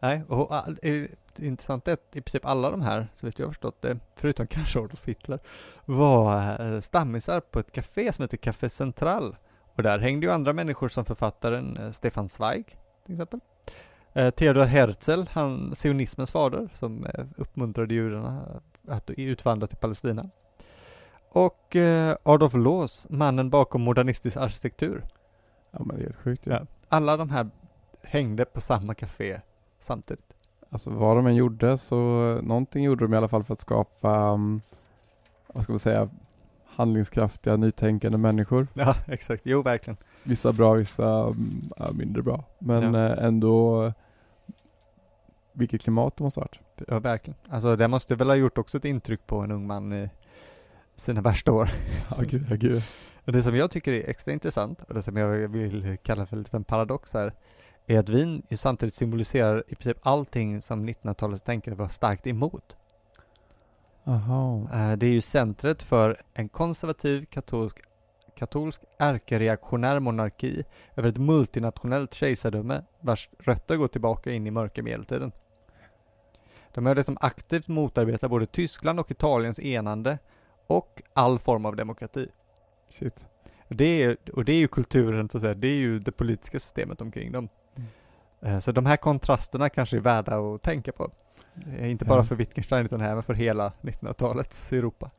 [0.00, 3.82] Nej, och det intressanta är att i princip alla de här, så vet jag förstått
[3.82, 5.38] det, förutom kanske Adolf Hitler,
[5.84, 9.36] var eh, stammisar på ett café som heter Café Central.
[9.74, 13.40] Och där hängde ju andra människor som författaren eh, Stefan Zweig, till exempel.
[14.12, 20.30] Eh, Theodor Herzl, han sionismens fader, som eh, uppmuntrade judarna att utvandra till Palestina.
[21.28, 25.04] Och eh, Adolf Loos, mannen bakom modernistisk arkitektur.
[25.70, 26.50] Ja men det är helt sjukt ju.
[26.50, 26.60] Ja.
[26.88, 27.50] Alla de här
[28.02, 29.40] hängde på samma café
[29.80, 30.34] samtidigt.
[30.70, 31.96] Alltså vad de än gjorde så,
[32.42, 34.62] någonting gjorde de i alla fall för att skapa, um,
[35.46, 36.08] vad ska man säga,
[36.66, 38.66] handlingskraftiga, nytänkande människor.
[38.74, 39.42] Ja, exakt.
[39.44, 39.96] Jo, verkligen.
[40.24, 42.44] Vissa bra, vissa mm, ja, mindre bra.
[42.58, 43.06] Men Ja.
[43.06, 43.92] eh, ändå,
[45.52, 46.88] vilket klimat de måste ha varit.
[46.88, 47.36] Ja, verkligen.
[47.48, 50.10] Alltså det måste väl ha gjort också ett intryck på en ung man i
[50.96, 51.70] sina värsta år.
[52.10, 52.82] Ja gud, ja gud.
[53.24, 56.56] Det som jag tycker är extra intressant, och det som jag vill kalla för lite
[56.56, 57.32] en paradox här,
[57.86, 62.76] är att vin samtidigt symboliserar i princip allting som 1900-talets tänkare var starkt emot.
[64.04, 64.68] Aha.
[64.72, 67.78] Eh, Det är ju centret för en konservativ katolsk,
[68.34, 70.64] katolsk ärkereaktionär monarki
[70.96, 75.32] över ett multinationellt kejsardöme vars rötter går tillbaka in i mörka medeltiden.
[76.74, 80.18] De har liksom aktivt motarbetat både Tyskland och Italiens enande
[80.66, 82.28] och all form av demokrati.
[82.98, 83.24] Shit.
[83.68, 86.60] Det är, och det är ju kulturen, så att säga, det är ju det politiska
[86.60, 87.48] systemet omkring dem.
[88.42, 91.10] Eh, Så de här kontrasterna kanske är värda att tänka på.
[91.78, 92.24] Eh, Inte bara Ja.
[92.24, 95.10] för Wittgenstein utan även för hela 1900-talets Europa.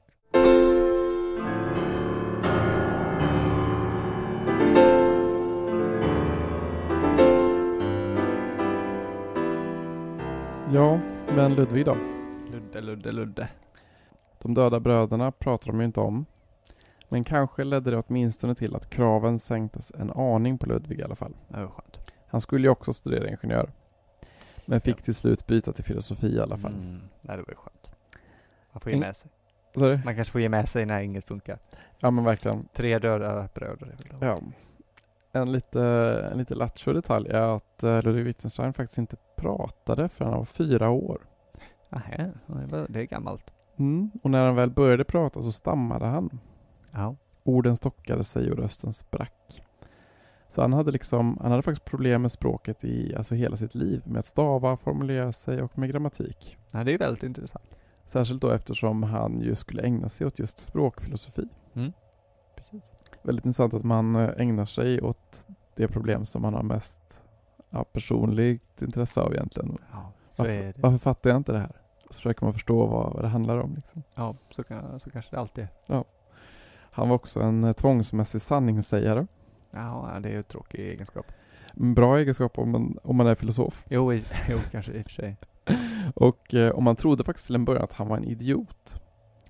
[10.74, 11.00] Ja,
[11.36, 11.98] men Ludvig då?
[12.52, 13.48] Ludde, Ludde, Ludde.
[14.42, 16.26] De döda bröderna pratar de ju inte om.
[17.10, 21.16] Men kanske ledde det åtminstone till att kraven sänktes en aning på Ludvig i alla
[21.16, 21.34] fall.
[21.48, 22.00] Det var skönt.
[22.28, 23.72] Han skulle ju också studera ingenjör.
[24.66, 26.74] Men fick till slut byta till filosofi i alla fall.
[26.74, 27.02] Mm.
[27.22, 27.92] Nej, det var ju skönt.
[28.72, 29.32] Man får ge med sig.
[29.76, 30.00] Sorry?
[30.06, 31.60] Man kanske får ge med sig när inget funkar.
[32.00, 32.68] Ja men verkligen.
[32.74, 33.96] Tre döda bröder.
[34.20, 34.40] Ja.
[35.34, 35.82] En lite,
[36.32, 40.46] en lite lattjo detalj är att eh, Ludwig Wittgenstein faktiskt inte pratade förrän han var
[40.46, 41.22] fyra år.
[41.89, 42.32] Nähä,
[42.89, 43.54] det är gammalt.
[43.78, 44.12] Mm.
[44.24, 46.39] Och när han väl började prata så stammade han.
[46.91, 47.15] Ja.
[47.44, 49.63] Orden stockade sig och rösten sprack.
[50.48, 54.02] Så han hade liksom, han hade faktiskt problem med språket i alltså hela sitt liv.
[54.06, 56.58] Med att stava, formulera sig och med grammatik.
[56.72, 57.76] Nej, det är väldigt intressant.
[58.06, 61.48] Särskilt då eftersom han ju skulle ägna sig åt just språkfilosofi.
[62.56, 62.91] Precis.
[63.22, 67.20] Väldigt intressant att man eh, ägnar sig åt det problem som man har mest
[67.70, 69.78] ja, personligt intresse av egentligen.
[69.92, 70.74] Ja, Varför, det.
[70.78, 71.72] varför fattar jag inte det här?
[72.00, 73.76] Så försöker man förstå vad, vad det handlar om.
[73.76, 74.04] Liksom.
[74.16, 76.04] Ja, så, kan, så kanske det alltid är.
[76.94, 79.28] Han var också en eh, tvångsmässig sanningssägare.
[79.72, 81.26] Ja, det är ju en tråkig egenskap.
[81.74, 83.86] En bra egenskap om man, om man är filosof.
[83.90, 85.38] Jo, i, jo kanske i och för sig.
[86.16, 89.02] Och, eh, och man trodde faktiskt till en början att han var en idiot.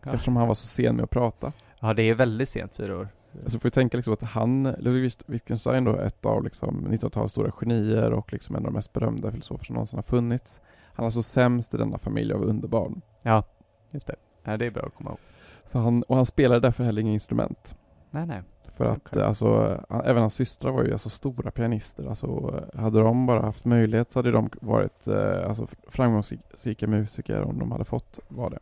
[0.04, 0.12] Ja.
[0.12, 1.54] Eftersom han var så sen med att prata.
[1.80, 3.08] ja, det är väldigt sent, fyra år.
[3.44, 7.52] Alltså får vi tänka liksom att han, Ludwig Wittgenstein då, ett av liksom 1900-talets stora
[7.52, 10.60] genier och liksom en av de mest berömda filosofer som någonsin har funnits.
[10.94, 13.02] Han är så sämst i denna familj av underbarn.
[13.22, 13.44] Ja,
[13.90, 14.16] just det.
[14.44, 15.20] Nej, det är bra att komma ihåg.
[15.66, 17.76] Så han, och han spelade därför heller inga instrument.
[18.10, 18.42] Nej, nej.
[18.78, 22.06] För att eh, alltså, även hans systrar var ju alltså stora pianister.
[22.06, 27.60] Alltså, hade de bara haft möjlighet så hade de varit eh, alltså, framgångsrika musiker om
[27.60, 28.60] de hade fått vara det.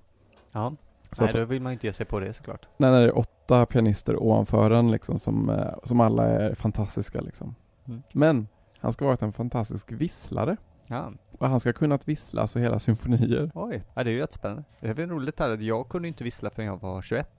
[0.52, 0.74] Ja,
[1.12, 2.68] Så nej, att, då vill man ju inte ge sig på det såklart.
[2.78, 7.22] när det är åtta pianister ovanför en liksom, som, eh, som alla är fantastiska.
[7.22, 7.56] Liksom.
[7.88, 8.04] Mm.
[8.14, 8.48] Men
[8.80, 10.58] han ska ha varit en fantastisk visslare.
[10.88, 13.52] Ja, Och han ska ha kunnat vissla alltså hela symfonier.
[13.56, 13.84] oj.
[13.94, 14.64] Ja, det är ju jättespännande.
[14.80, 17.30] Det är väl roligt här att jag kunde inte vissla förrän jag var 21.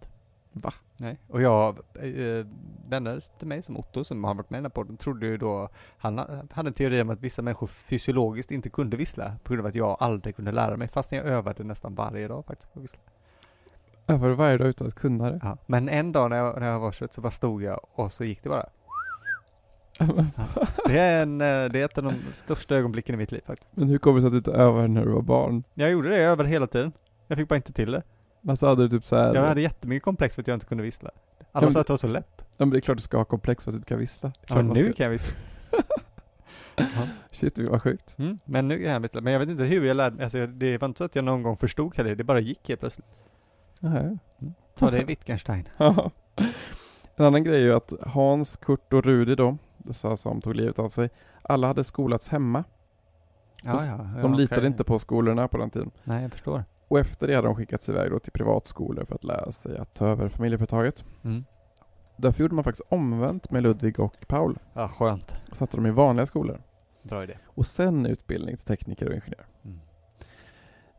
[0.53, 0.73] Va?
[0.97, 2.47] Nej, och jag, eh,
[2.89, 5.37] vänner till mig som Otto som har varit med i den här podden trodde ju
[5.37, 9.53] då, han ha- hade en teori om att vissa människor fysiologiskt inte kunde vissla på
[9.53, 12.73] grund av att jag aldrig kunde lära mig, fastän jag övade nästan varje dag faktiskt
[12.73, 13.01] på att vissla.
[14.11, 15.41] Över varje dag utan att kunna det.
[15.43, 15.59] Ja.
[15.67, 18.25] Men en dag när jag, när jag var 21 så bara stod jag och så
[18.25, 18.67] gick det bara.
[20.87, 23.69] Det är, en, eh, det är ett av de största ögonblicken i mitt liv faktiskt.
[23.75, 25.63] Men hur kommer det sig att du inte övade när du var barn?
[25.75, 26.93] Jag gjorde det, jag övade hela tiden.
[27.27, 28.03] Jag fick bara inte till det.
[28.49, 29.35] Alltså hade du typ så här...
[29.35, 31.11] Jag hade jättemycket komplex för att jag inte kunde vissla.
[31.39, 32.33] Ja, Alla men- sa att det var så lätt.
[32.39, 34.33] Ja, men det är klart du ska ha komplex för att du inte kan vissla.
[34.41, 35.33] Ja, klart man nu ska- kan jag vissla.
[36.77, 36.85] ja.
[37.33, 38.15] Shit, vad sjukt.
[38.19, 39.21] Mm, men nu kan jag vissla.
[39.21, 40.23] Men jag vet inte hur jag lärde mig.
[40.25, 42.15] Alltså, det var inte så att jag någon gång förstod heller.
[42.15, 43.07] Det bara gick helt plötsligt.
[43.81, 44.19] Jaha.
[44.79, 45.69] Ta det Wittgenstein.
[47.17, 50.79] En annan grej är ju att Hans, Kurt och Rudi då, dessa som tog livet
[50.79, 51.11] av sig,
[51.43, 52.65] alla hade skolats hemma.
[53.63, 54.67] Ja, ja, ja, De litade okej.
[54.67, 55.91] inte på skolorna på den tiden.
[56.05, 56.65] Nej, jag förstår.
[56.89, 59.95] Och efter det hade de skickats iväg då till privatskolor för att lära sig att
[59.95, 61.05] ta över familjeföretaget.
[61.25, 61.45] Mm.
[62.17, 64.59] Därför gjorde man faktiskt omvänt med Ludvig och Paul.
[64.73, 65.35] Ja, skönt.
[65.51, 66.61] Och satte dem i vanliga skolor.
[67.03, 67.35] Bra idé.
[67.45, 69.47] och sen utbildning till tekniker och ingenjör.
[69.65, 69.81] Mm.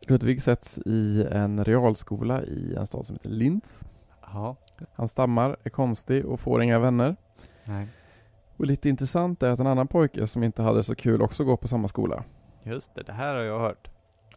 [0.08, 3.80] Ludvig sätts i en realskola i en stad som heter Linz.
[4.22, 4.56] Ja.
[4.94, 7.16] Han stammar, är konstig och får inga vänner.
[7.66, 7.88] Nej.
[8.58, 11.58] Och lite intressant är att en annan pojke som inte hade så kul också går
[11.58, 12.24] på samma skola.
[12.64, 13.90] Just det, det här har jag hört.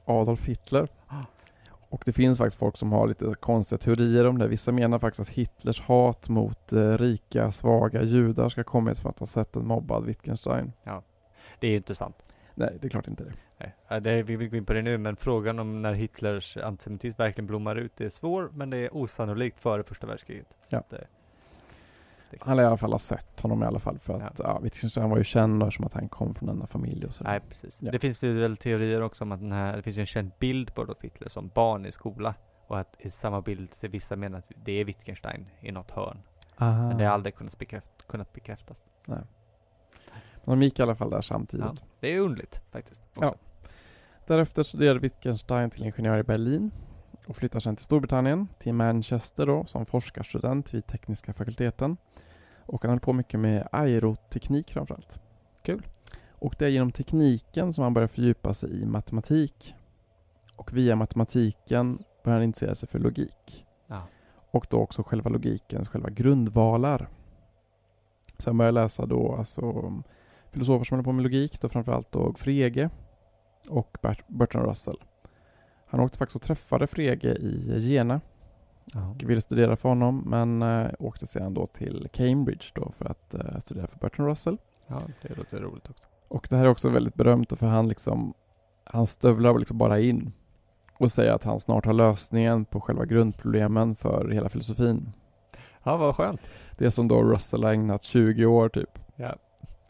[0.05, 0.89] Adolf Hitler.
[1.07, 1.23] Ah.
[1.95, 4.49] Och det finns faktiskt folk som har lite konstiga teorier om det.
[4.49, 9.19] Vissa menar faktiskt att Hitlers hat mot eh, rika, svaga judar ska kommit för att
[9.19, 10.73] ha sett en mobbad Wittgenstein.
[11.61, 12.34] Det är ju inte sant.
[12.55, 13.33] Nej, det är klart inte det.
[13.59, 16.57] Nej, ja, det, vi vill gå in på det nu, men frågan om när Hitlers
[16.57, 20.57] antisemitism verkligen blommar ut är svår, men det är osannolikt före första världskriget.
[20.69, 20.79] Ja.
[20.79, 20.99] att, eh,
[22.41, 24.59] Han lär i alla fall ha sett honom i alla fall för att ja.
[24.63, 27.25] Wittgenstein var ju känd eftersom att han kom från denna familj och så.
[27.25, 27.77] nej, precis.
[27.81, 27.91] Ja.
[27.91, 30.31] Det finns ju väl teorier också om att den här, det finns ju en känd
[30.39, 32.35] bild på Adolf Hitler som barn i skola.
[32.67, 36.19] Och att i samma bild ser vissa menar att det är Wittgenstein i något hörn.
[36.59, 36.89] Aha.
[36.89, 38.89] Men det har aldrig kunnat, bekräft, kunnat bekräftas.
[40.45, 41.67] De gick i alla fall där samtidigt.
[41.67, 43.03] Ja, det är underligt faktiskt.
[43.15, 43.25] Också.
[43.25, 43.35] Ja.
[44.27, 46.71] Därefter studerade Wittgenstein till ingenjör i Berlin
[47.27, 51.97] och flyttar sen till Storbritannien, till Manchester då, som forskarstudent vid tekniska fakulteten.
[52.67, 55.21] Och han höll på mycket med aeroteknik framförallt.
[55.63, 55.87] Kul.
[56.29, 59.75] Och det är genom tekniken som han börjar fördjupa sig i matematik.
[60.57, 63.67] Och via matematiken börjar han intressera sig för logik.
[63.87, 64.03] Ja.
[64.51, 67.09] Och då också själva logikens själva grundvalar.
[68.39, 69.93] Sen börjar jag läsa då alltså
[70.55, 72.91] filosofer som håller på med logik, då framförallt då Frege
[73.69, 74.97] och Bert- Bertrand Russell.
[75.87, 78.21] Han åkte faktiskt och träffade Frege i Jena
[79.15, 83.35] och ville studera för honom men äh, åkte sedan då till Cambridge då för att
[83.35, 84.59] äh, studera för Bertrand Russell.
[84.87, 86.05] ja, det låter roligt också.
[86.29, 88.35] Och det här är också väldigt berömt för han liksom
[88.85, 90.33] han stövlar liksom bara in
[90.99, 95.13] och säger att han snart har lösningen på själva grundproblemen för hela filosofin.
[95.83, 96.49] Ja, vad skönt.
[96.79, 98.99] Det som då Russell har ägnat 20 år typ.
[99.17, 99.35] Ja.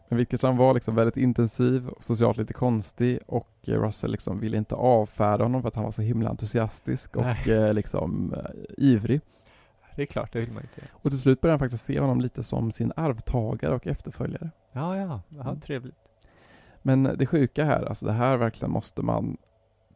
[0.09, 4.57] Men Wittgenstein var liksom väldigt intensiv och socialt lite konstig och eh, Russell liksom ville
[4.57, 7.51] inte avfärda honom för att han var så himla entusiastisk och Nej.
[7.51, 8.45] eh, liksom eh,
[8.77, 9.21] ivrig.
[9.95, 10.91] Det är klart, det vill man ju inte.
[10.91, 14.49] Och till slut började han faktiskt se honom lite som sin arvtagare och efterföljare.
[14.71, 15.59] Ja, ja, ja Mm.
[15.59, 15.95] trevligt.
[16.81, 19.37] Men det sjuka här, alltså det här verkligen måste man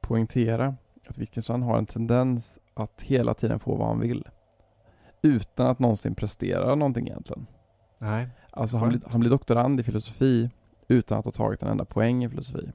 [0.01, 0.75] poängtera.
[1.07, 4.27] Att Wittgenstein har en tendens att hela tiden få vad han vill.
[5.21, 7.47] Utan att någonsin prestera någonting egentligen.
[7.99, 8.29] Nej.
[8.51, 10.49] Alltså han blir, han blir doktorand i filosofi
[10.87, 12.71] utan att ha tagit en enda poäng i filosofi.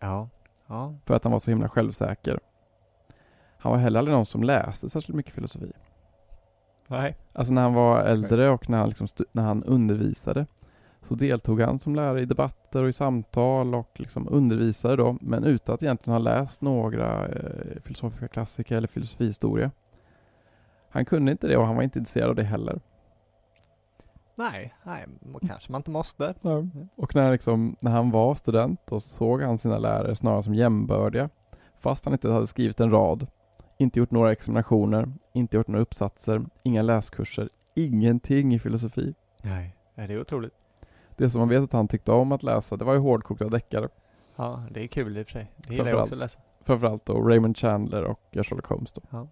[0.00, 0.28] Ja.
[0.66, 0.94] Ja.
[1.04, 2.40] För att han var så himla självsäker.
[3.58, 5.72] Han var heller aldrig någon som läste särskilt mycket filosofi.
[6.86, 7.16] Nej.
[7.32, 10.46] Alltså när han var äldre och när han, liksom när han undervisade
[11.02, 15.44] så deltog han som lärare i debatter och i samtal och liksom undervisade då, men
[15.44, 19.70] utan att egentligen ha läst några eh, filosofiska klassiker eller filosofihistoria.
[20.90, 22.80] Han kunde inte det och han var inte intresserad av det heller.
[24.34, 25.06] Nej, nej,
[25.48, 26.34] kanske man inte måste.
[26.96, 30.54] Och när, liksom, när han var student då så såg han sina lärare snarare som
[30.54, 31.28] jämbördiga.
[31.78, 33.26] Fast han inte hade skrivit en rad,
[33.78, 39.14] inte gjort några examinationer, inte gjort några uppsatser, inga läskurser, ingenting i filosofi.
[39.42, 39.76] Nej.
[39.94, 40.54] Nej, det är otroligt.
[41.16, 43.88] Det som man vet att han tyckte om att läsa, det var ju hårdkokta deckare.
[44.36, 45.52] Ja, det är kul i och för sig.
[45.56, 46.40] Det gillar jag också att läsa.
[46.60, 49.00] Framförallt då Raymond Chandler och Sherlock Holmes då.
[49.10, 49.28] Ja,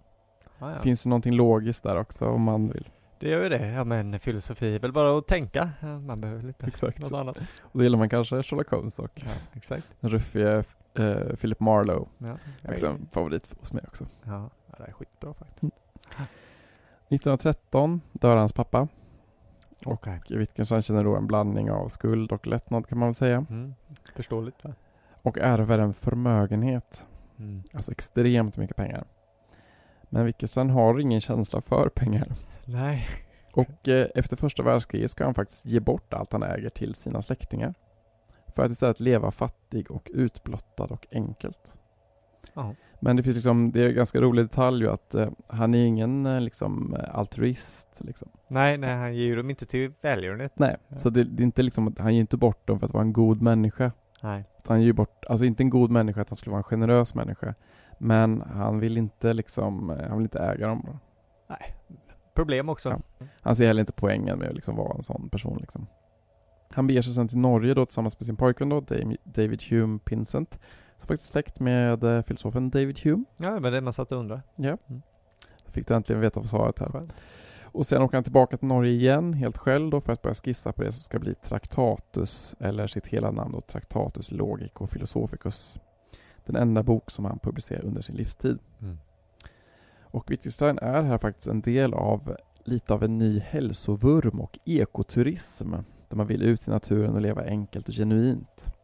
[0.58, 0.78] ja.
[0.82, 2.88] Finns det någonting logiskt där också om man vill.
[3.22, 3.66] Det gör ju det.
[3.66, 5.70] Ja, men filosofi är väl bara att tänka.
[6.06, 6.98] Man behöver lite Exakt.
[7.00, 7.36] något annat.
[7.60, 9.86] Och då gillar man kanske Sherlock Holmes och Ja, exakt.
[10.00, 12.06] den ruffige eh, Philip Marlowe.
[12.18, 12.36] Ja,
[12.68, 14.06] Också en favorit hos mig också.
[14.24, 15.74] ja, det är skitbra faktiskt.
[17.08, 18.88] 1913 dör hans pappa.
[19.84, 20.20] Okej.
[20.24, 23.46] Och Wittgenstein känner då en blandning av skuld och lättnad kan man väl säga.
[23.50, 23.74] Mm.
[24.16, 24.72] Förståeligt va?
[25.22, 27.04] Och ärver en förmögenhet.
[27.38, 27.62] Mm.
[27.72, 29.04] Alltså extremt mycket pengar.
[30.10, 32.26] Men Wittgenstein har ingen känsla för pengar.
[32.64, 33.06] Nej.
[33.52, 37.22] Och eh, efter första världskriget ska han faktiskt ge bort allt han äger till sina
[37.22, 37.74] släktingar.
[38.54, 41.76] För att istället leva fattig och utblottad och enkelt.
[42.54, 42.74] Ja.
[43.00, 45.84] Men det finns liksom, det är en ganska rolig detalj ju att eh, han är
[45.84, 48.28] ingen eh, liksom eh, altruist liksom.
[48.48, 50.52] Nej, nej, han ger ju dem inte till välgörenhet.
[50.58, 50.98] Nej, Ja.
[50.98, 53.04] så det, det är inte liksom att han ger inte bort dem för att vara
[53.04, 53.92] en god människa.
[54.22, 54.44] Nej.
[54.66, 57.54] Han ger bort, alltså inte en god människa att han skulle vara en generös människa.
[57.98, 60.98] Men han vill inte liksom, han vill inte äga dem.
[62.34, 62.88] Problem också.
[62.88, 63.26] Ja.
[63.40, 65.86] Han ser heller inte poängen med att liksom vara en sån person liksom.
[66.74, 68.80] Han beger sig sen till Norge då tillsammans med sin pojkvän då,
[69.24, 70.58] David Hume Pinsent.
[70.98, 73.24] Som faktiskt är släkt med eh, filosofen David Hume.
[73.36, 74.42] Ja, det var det man satt och undrade.
[74.56, 74.76] Ja.
[74.88, 75.02] Mm.
[75.66, 76.88] Fick du äntligen veta svaret här.
[76.88, 77.14] Skönt.
[77.72, 80.72] Och sen åker han tillbaka till Norge igen, helt själv då, för att börja skissa
[80.72, 85.76] på det som ska bli Traktatus, eller sitt hela namn då, Traktatus Logico Philosophicus.
[86.44, 88.58] Den enda bok som han publicerar under sin livstid.
[88.80, 88.98] Mm.
[90.12, 95.72] Och Wittgenstein är här faktiskt en del av lite av en ny hälsovurm och ekoturism.
[96.08, 98.74] Där man vill ut i naturen och leva enkelt och genuint.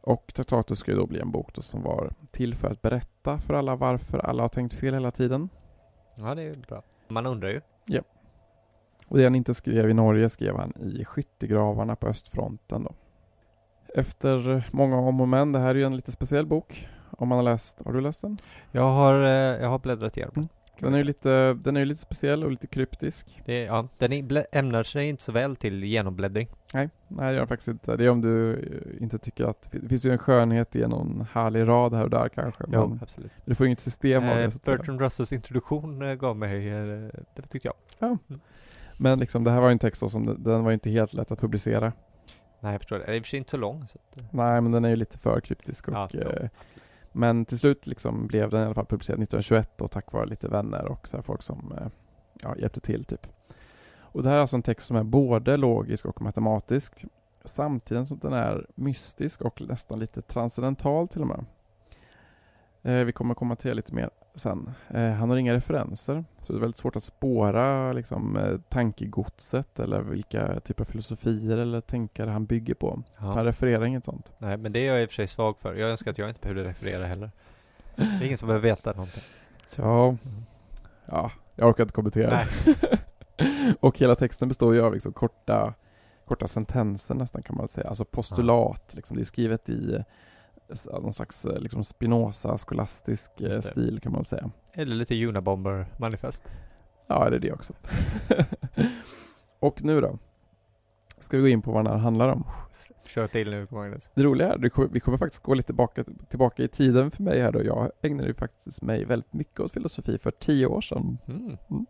[0.00, 3.38] Och Traktatus ska ju då bli en bok då som var till för att berätta
[3.38, 5.48] för alla varför alla har tänkt fel hela tiden.
[6.14, 6.82] Ja, det är bra.
[7.08, 7.60] Man undrar ju.
[9.06, 12.94] Och det han inte skrev i Norge skrev han i skyttegravarna på östfronten då.
[13.94, 16.88] Efter många om och men, det här är ju en lite speciell bok.
[17.20, 18.40] Om man har läst, har du läst den?
[18.72, 19.30] Jag har, eh,
[19.62, 20.48] jag har bläddrat igenom den.
[20.80, 23.42] Den är ju lite, den är ju lite speciell och lite kryptisk.
[23.44, 26.48] Det, ja, den är, ämnar sig inte så väl till genombläddring.
[26.74, 27.96] Nej, nej det gör den faktiskt inte.
[27.96, 31.26] Det är om du eh, inte tycker att, det finns ju en skönhet i någon
[31.32, 32.64] härlig rad här och där kanske.
[32.72, 33.32] Ja, Men absolut.
[33.44, 34.44] du får ju inget system av det.
[34.44, 34.76] Eh, säga.
[34.76, 36.70] Bertrand Russells introduktion eh, gav mig,
[37.34, 38.18] det tyckte jag.
[38.96, 41.12] Men liksom det här var ju en text då som, den var ju inte helt
[41.12, 41.92] lätt att publicera.
[42.60, 43.04] Nej, jag förstår det.
[43.04, 43.88] Den är i och för sig inte så lång.
[43.88, 46.48] Så att, Nej, men den är ju lite för kryptisk och ja, ja, eh.
[47.18, 50.48] Men till slut liksom blev den i alla fall publicerad 1921 och tack vare lite
[50.48, 51.86] vänner och så här folk som eh,
[52.42, 53.26] ja, hjälpte till typ.
[53.98, 57.04] Och det här är alltså en text som är både logisk och matematisk
[57.44, 61.44] samtidigt som den är mystisk och nästan lite transcendental till och med.
[62.82, 64.70] Eh, vi kommer komma till det lite mer sen.
[64.90, 69.78] Eh, han har inga referenser så det är väldigt svårt att spåra liksom, eh, tankegodset
[69.78, 73.02] eller vilka typer av filosofier eller tänkare han bygger på.
[73.16, 73.44] Han Ja.
[73.44, 74.32] refererar inget sånt.
[74.38, 75.74] Nej, men det är jag i och för sig svag för.
[75.74, 77.30] Jag önskar att jag inte behövde referera heller.
[77.96, 79.22] Det är ingen som behöver veta någonting.
[79.76, 80.16] Ja,
[81.06, 82.40] Ja, jag orkar inte kommentera.
[83.80, 85.74] Och hela texten består ju av liksom korta,
[86.24, 87.88] korta sentenser nästan kan man säga.
[87.88, 88.94] Alltså postulat.
[88.94, 89.16] Liksom.
[89.16, 90.04] Det är skrivet i
[90.92, 93.62] någon slags eh, liksom Spinoza skolastisk eh, det.
[93.62, 94.50] stil kan man väl säga.
[94.72, 96.42] Eller lite Unabomber-manifest.
[97.06, 97.72] Ja, eller det också.
[99.58, 100.18] och nu då?
[101.18, 102.44] Ska vi gå in på vad den här handlar om?
[103.06, 104.10] Kör till nu Magnus.
[104.14, 107.22] Det roliga är, det kommer, vi kommer faktiskt gå lite tillbaka, tillbaka i tiden för
[107.22, 107.64] mig här då.
[107.64, 111.18] Jag ägnade ju faktiskt mig väldigt mycket åt filosofi för tio år sedan.
[111.28, 111.56] Mm.
[111.70, 111.86] Mm.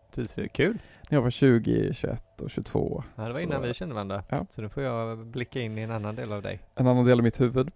[0.53, 0.79] Kul.
[1.11, 3.05] När jag var 20, 21 och 22.
[3.17, 4.23] Ja, det var Så- innan vi kände varandra.
[4.29, 4.47] Ja.
[4.51, 6.61] Så nu får jag blicka in i en annan del av dig.
[6.75, 7.71] En annan del av mitt huvud.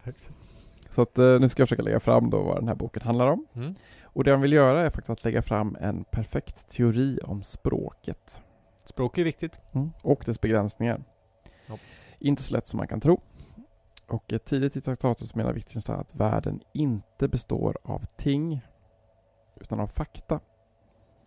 [0.95, 3.27] Så att eh, nu ska jag försöka lägga fram då vad den här boken handlar
[3.27, 3.47] om.
[3.55, 3.75] Mm.
[4.03, 8.41] Och det han vill göra är faktiskt att lägga fram en perfekt teori om språket.
[8.85, 9.61] Språk är viktigt.
[10.03, 11.05] Och dess begränsningar.
[11.67, 11.79] Ja.
[12.19, 13.21] Inte så lätt som man kan tro.
[14.07, 18.61] Och tidigt i traktatet menar Wittgenstein att världen inte består av ting
[19.61, 20.41] utan av fakta.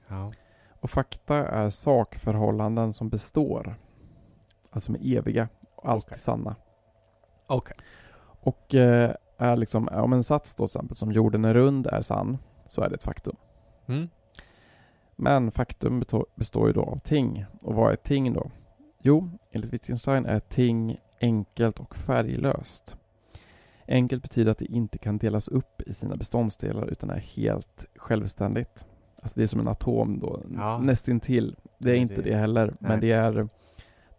[0.08, 0.34] Ja.
[0.80, 3.76] Och fakta är sakförhållanden som består.
[4.70, 6.20] Alltså som är eviga och alltid Okej.
[6.20, 6.56] sanna.
[7.48, 7.78] Okej.
[8.42, 12.02] Och eh, är liksom, om en sats då till exempel som jorden är rund är
[12.02, 13.36] sann, så är det ett faktum.
[13.88, 14.10] Mm.
[15.16, 16.04] Men faktum
[16.36, 17.46] består ju då av ting.
[17.62, 18.52] Och vad är ting då?
[19.02, 22.96] Jo, enligt Wittgenstein är ting enkelt och färglöst.
[23.88, 28.86] Enkelt betyder att det inte kan delas upp i sina beståndsdelar utan är helt självständigt.
[29.22, 30.80] Alltså det är som en atom då, Ja.
[30.84, 31.56] nästintill.
[31.78, 32.22] Det är är inte det.
[32.22, 33.00] det heller, men Nej.
[33.02, 33.48] det är,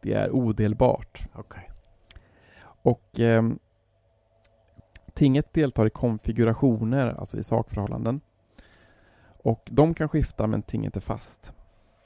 [0.03, 1.29] det är odelbart.
[1.35, 1.71] Okej.
[2.63, 3.59] Och ehm,
[5.17, 8.21] tinget deltar i konfigurationer, alltså i sakförhållanden.
[9.43, 11.53] Och de kan skifta men tinget är fast.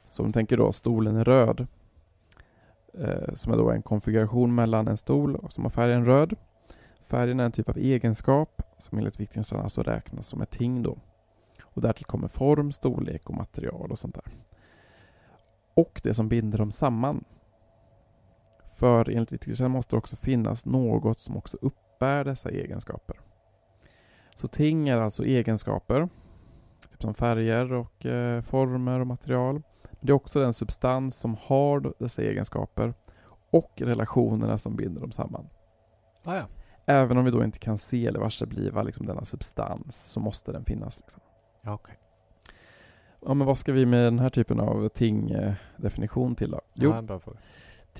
[0.04, 1.66] Så om du tänker då stolen är röd.
[2.94, 6.36] Eh, som är då en konfiguration mellan en stol och som har färgen röd.
[7.00, 10.98] Färgen är en typ av egenskap som enligt Wittgenstein alltså räknas som ett ting då.
[11.62, 14.32] Och därtill kommer form, storlek och material och sånt där.
[15.74, 17.24] Och det som binder dem samman.
[18.76, 21.58] För enligt Wittgenstein måste det också finnas något som också
[22.00, 23.16] uppbär dessa egenskaper.
[24.34, 26.08] Så ting är alltså egenskaper,
[26.90, 29.54] typ som färger och eh, former och material.
[29.54, 32.94] Men det är också den substans som har dessa egenskaper
[33.50, 35.48] och relationerna som binder dem samman.
[36.24, 36.44] Ah, ja.
[36.86, 40.64] Även om vi då inte kan se eller varsebliva liksom denna substans så måste den
[40.64, 41.00] finnas.
[41.00, 41.20] Liksom.
[41.66, 41.98] Okej.
[43.26, 46.60] Ja, men vad ska vi med den här typen av ting-definition till då?
[46.74, 47.20] Jo, Ja.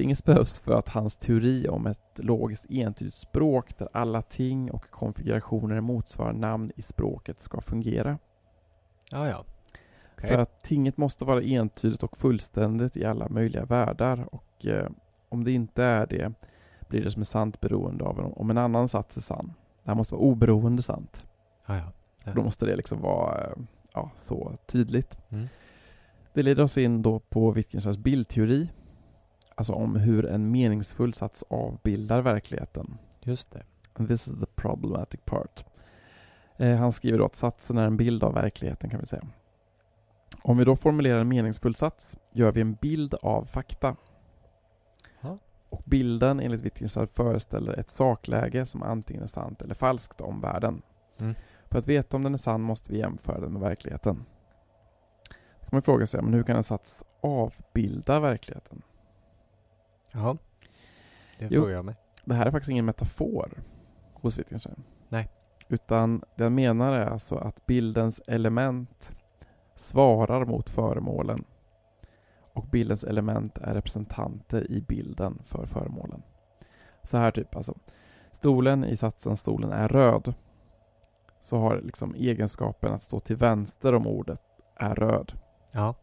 [0.01, 4.91] Tinges behövs för att hans teori om ett logiskt entydigt språk där alla ting och
[4.91, 8.19] konfigurationer motsvarar namn i språket ska fungera.
[9.11, 9.45] Ja, ja.
[10.15, 10.29] Okej.
[10.29, 14.89] För att tinget måste vara entydigt och fullständigt i alla möjliga världar och eh,
[15.29, 16.33] om det inte är det
[16.89, 19.53] blir det som är sant beroende av om- en annan sats är sann.
[19.85, 21.27] Det här måste vara oberoende sant.
[21.67, 21.93] Ja, ja.
[22.27, 23.53] Och Då måste det liksom vara eh,
[23.95, 25.19] ja, så tydligt.
[25.29, 25.47] Mm.
[26.33, 28.69] Det leder oss in då på Wittgensteins bildteori.
[29.61, 32.99] Alltså om hur en meningsfull sats avbildar verkligheten.
[33.21, 33.63] Just det.
[33.93, 35.65] And this is the problematic part.
[36.57, 39.23] Eh, han skriver då att satsen är en bild av verkligheten kan vi säga.
[40.43, 43.97] Om vi då formulerar en meningsfull sats gör vi en bild av fakta.
[45.69, 50.83] Och bilden enligt Wittgenstein föreställer ett sakläge som antingen är sant eller falskt om världen.
[51.19, 51.35] Mm.
[51.71, 54.25] För att veta om den är sann måste vi jämföra den med verkligheten.
[55.61, 58.83] Då kan man fråga sig, men hur kan en sats avbilda verkligheten?
[60.13, 60.37] Jaha.
[61.39, 61.61] Det Jo.
[61.61, 61.95] frågar jag mig.
[62.25, 63.63] Det här är faktiskt ingen metafor.
[64.13, 64.83] hos Wittgenstein.
[65.09, 65.29] Nej.
[65.69, 69.13] Utan det han menar är alltså att bildens element
[69.77, 71.45] svarar mot föremålen
[72.53, 76.23] och bildens element är representanter i bilden för föremålen.
[77.03, 77.75] Så här typ alltså.
[78.33, 80.35] Stolen i satsen stolen är röd
[81.41, 84.41] så har liksom egenskapen att stå till vänster om ordet
[84.77, 85.33] är röd.
[85.73, 85.95] Ja.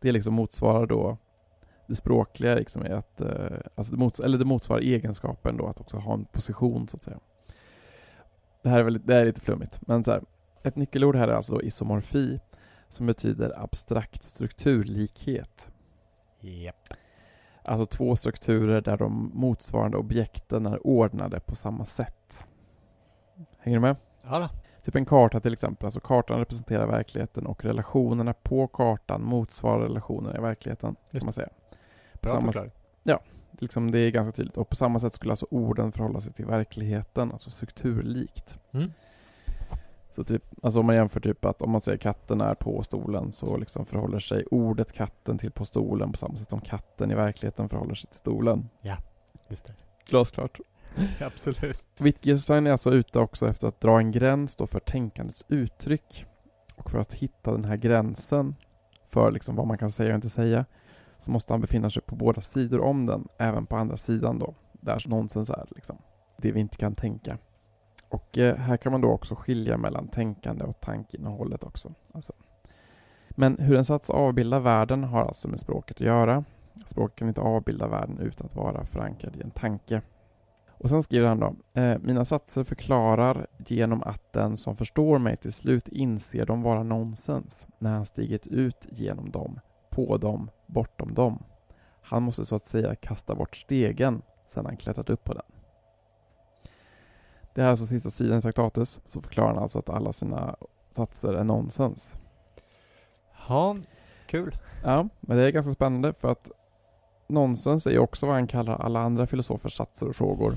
[0.00, 1.16] Det liksom motsvarar då
[1.86, 5.80] det språkliga liksom är att, eh, alltså det, mots eller det motsvarar egenskapen då att
[5.80, 7.18] också ha en position så att säga.
[8.62, 10.22] Det här är, väldigt, det är lite flummigt, men så här,
[10.62, 12.40] ett nyckelord här är alltså isomorfi
[12.88, 15.68] som betyder abstrakt strukturlikhet.
[16.40, 16.88] Japp.
[17.62, 22.44] Alltså två strukturer där de motsvarande objekten är ordnade på samma sätt.
[23.58, 23.96] Hänger du med?
[24.22, 24.48] Ja då.
[24.84, 30.38] Typ en karta till exempel, alltså kartan representerar verkligheten och relationerna på kartan motsvarar relationerna
[30.38, 31.48] i verkligheten, Just kan man säga.
[32.24, 32.70] Bra samma, förklaring.
[33.60, 34.56] liksom, det är ganska tydligt.
[34.56, 38.58] Och på samma sätt skulle alltså orden förhålla sig till verkligheten, alltså strukturlikt.
[38.72, 38.92] Mm.
[40.10, 43.32] Så typ, alltså om man jämför typ att om man säger katten är på stolen
[43.32, 47.14] så liksom förhåller sig ordet katten till på stolen på samma sätt som katten i
[47.14, 48.68] verkligheten förhåller sig till stolen.
[49.48, 49.74] Just det.
[50.06, 50.60] Glasklart.
[51.20, 51.82] Absolut.
[51.98, 56.26] Wittgenstein är alltså ute också efter att dra en gräns då för tänkandets uttryck.
[56.76, 58.54] Och för att hitta den här gränsen
[59.08, 60.64] för liksom vad man kan säga och inte säga
[61.24, 64.54] så måste han befinna sig på båda sidor om den, även på andra sidan då,
[64.72, 65.98] där nonsens är liksom.
[66.36, 67.38] Det vi inte kan tänka.
[68.08, 71.92] Och eh, här kan man då också skilja mellan tänkande och tankeinnehållet också.
[72.12, 72.32] Alltså.
[73.30, 76.44] Men hur en sats avbildar världen har alltså med språket att göra.
[76.86, 80.02] Språket kan inte avbilda världen utan att vara förankrad i en tanke.
[80.68, 85.36] Och sen skriver han då, eh, mina satser förklarar genom att den som förstår mig
[85.36, 89.60] till slut inser dem vara nonsens när han stigit ut genom dem,
[89.94, 91.42] på dem, bortom dem.
[92.02, 95.42] Han måste så att säga kasta bort stegen sedan han klättrat upp på den.
[97.54, 100.56] Det här är alltså sista sidan i Traktatus, så förklarar han alltså att alla sina
[100.92, 102.14] satser är nonsens.
[103.48, 103.76] Ja,
[104.26, 104.56] kul.
[104.84, 106.50] Ja, men det är ganska spännande för att
[107.26, 110.52] nonsens är ju också vad han kallar alla andra filosofers satser och frågor.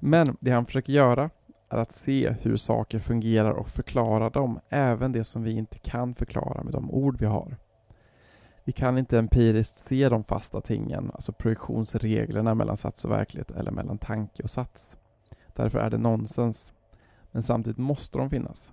[0.00, 1.30] Men det han försöker göra
[1.68, 6.14] är att se hur saker fungerar och förklara dem, även det som vi inte kan
[6.14, 7.56] förklara med de ord vi har.
[8.64, 13.70] Vi kan inte empiriskt se de fasta tingen, alltså projektionsreglerna mellan sats och verklighet eller
[13.70, 14.96] mellan tanke och sats.
[15.54, 16.72] Därför är det nonsens.
[17.32, 18.72] Men samtidigt måste de finnas.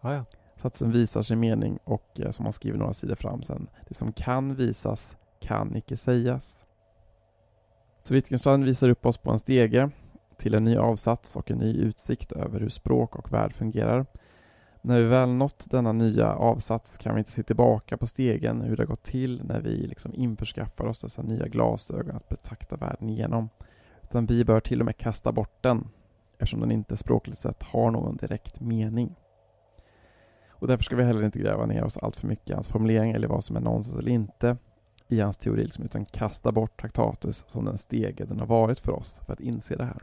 [0.00, 0.24] Ja, ja.
[0.56, 4.12] Satsen visar sin mening och eh, som han skriver några sidor fram sen, det som
[4.12, 6.64] kan visas kan icke sägas.
[8.02, 9.90] Så Wittgenstein visar upp oss på en stege
[10.38, 14.06] till en ny avsats och en ny utsikt över hur språk och värld fungerar.
[14.86, 18.76] När vi väl nått denna nya avsats kan vi inte se tillbaka på stegen hur
[18.76, 23.08] det har gått till när vi liksom införskaffar oss dessa nya glasögon att betrakta världen
[23.08, 23.48] igenom.
[24.02, 25.88] Utan vi bör till och med kasta bort den
[26.32, 29.14] eftersom den inte språkligt sett har någon direkt mening.
[30.48, 33.12] Och därför ska vi heller inte gräva ner oss allt för mycket i hans formulering
[33.12, 34.56] eller vad som är nonsens eller inte
[35.08, 38.92] i hans teori, liksom, utan kasta bort Traktatus som den stege den har varit för
[38.92, 40.02] oss för att inse det här.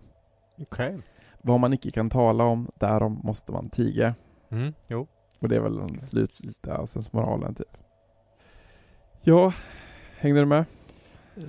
[0.58, 1.02] Okej.
[1.42, 4.16] Vad man icke kan tala om, därom måste man tiga.
[4.52, 5.08] Mm, jo.
[5.40, 7.78] Och det är väl en slut lite av sensmoralen typ.
[9.22, 9.54] Ja,
[10.18, 10.66] hängde du med?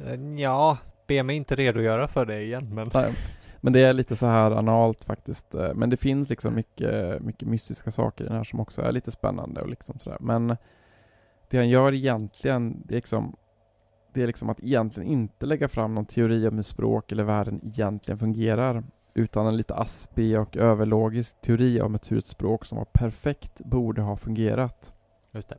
[0.07, 3.14] Eh, Ja, be mig inte redogöra för det igen, men Nej.
[3.61, 5.55] Men det är lite så här analt faktiskt.
[5.55, 8.92] eh, Men det finns liksom mycket, mycket mystiska saker i den här som också är
[8.92, 10.18] lite spännande och liksom sådär.
[10.20, 10.57] Men
[11.50, 13.36] det han gör egentligen, det är liksom
[14.14, 17.61] det är liksom att egentligen inte lägga fram någon teori om hur språk eller världen
[17.64, 18.82] egentligen fungerar
[19.14, 23.58] utan en lite aspig och överlogisk teori om ett hur ett språk som var perfekt
[23.58, 24.92] borde ha fungerat.
[25.32, 25.58] just det.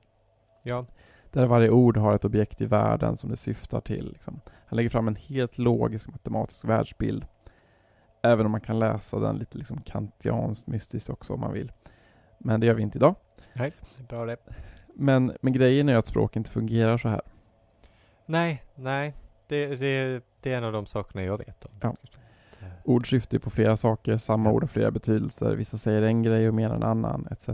[0.64, 0.86] Ja,
[1.32, 4.10] Där varje ord har ett objekt i världen som det syftar till.
[4.12, 4.41] Liksom.
[4.66, 7.26] Han lägger fram en helt logisk matematisk världsbild.
[8.22, 11.72] Även om man kan läsa den lite liksom kantianskt mystiskt också om man vill.
[12.38, 13.16] Men det gör vi inte idag.
[13.99, 14.38] är bra det.
[14.95, 17.22] Men, men grejen är att språk inte fungerar så här.
[18.26, 19.14] Nej, nej.
[19.47, 21.72] Det, det, det är en av de sakerna jag vet om.
[21.82, 21.95] Ja.
[22.84, 24.53] Ord syftar ju på flera saker, samma Ja.
[24.55, 25.55] ord har flera betydelser.
[25.55, 27.49] Vissa säger en grej och menar en annan, etc.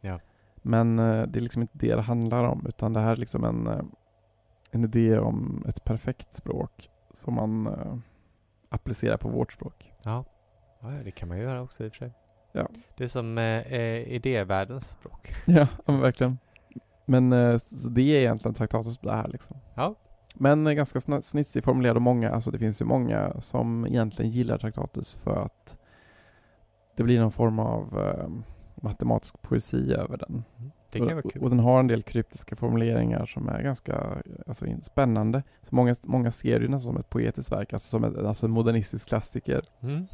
[0.00, 0.20] Ja.
[0.56, 3.44] Men eh, det är liksom inte det det handlar om, utan det här är liksom
[3.44, 3.84] en, eh,
[4.70, 7.94] en idé om ett perfekt språk som man eh,
[8.68, 9.92] applicerar på vårt språk.
[10.02, 10.24] Ja.
[10.80, 12.12] ja, det kan man ju göra också i och för sig.
[12.52, 12.68] Ja.
[12.96, 15.32] Det är som eh, idévärldens språk.
[15.46, 16.38] Ja, verkligen.
[17.06, 19.56] Men eh, det är egentligen traktatus det här liksom.
[19.74, 19.94] Ja.
[20.34, 25.14] Men ganska snitsigt formulerad och många, alltså det finns ju många som egentligen gillar traktatus
[25.14, 25.76] för att
[26.96, 28.28] det blir någon form av eh,
[28.74, 30.44] matematisk poesi över den.
[30.92, 35.42] Kan och, och den har en del kryptiska formuleringar som är ganska alltså, spännande.
[35.62, 38.46] Så många, många ser det ju nästan som ett poetiskt verk, alltså som ett, alltså
[38.46, 39.64] en modernistisk klassiker.
[39.80, 40.06] Mm.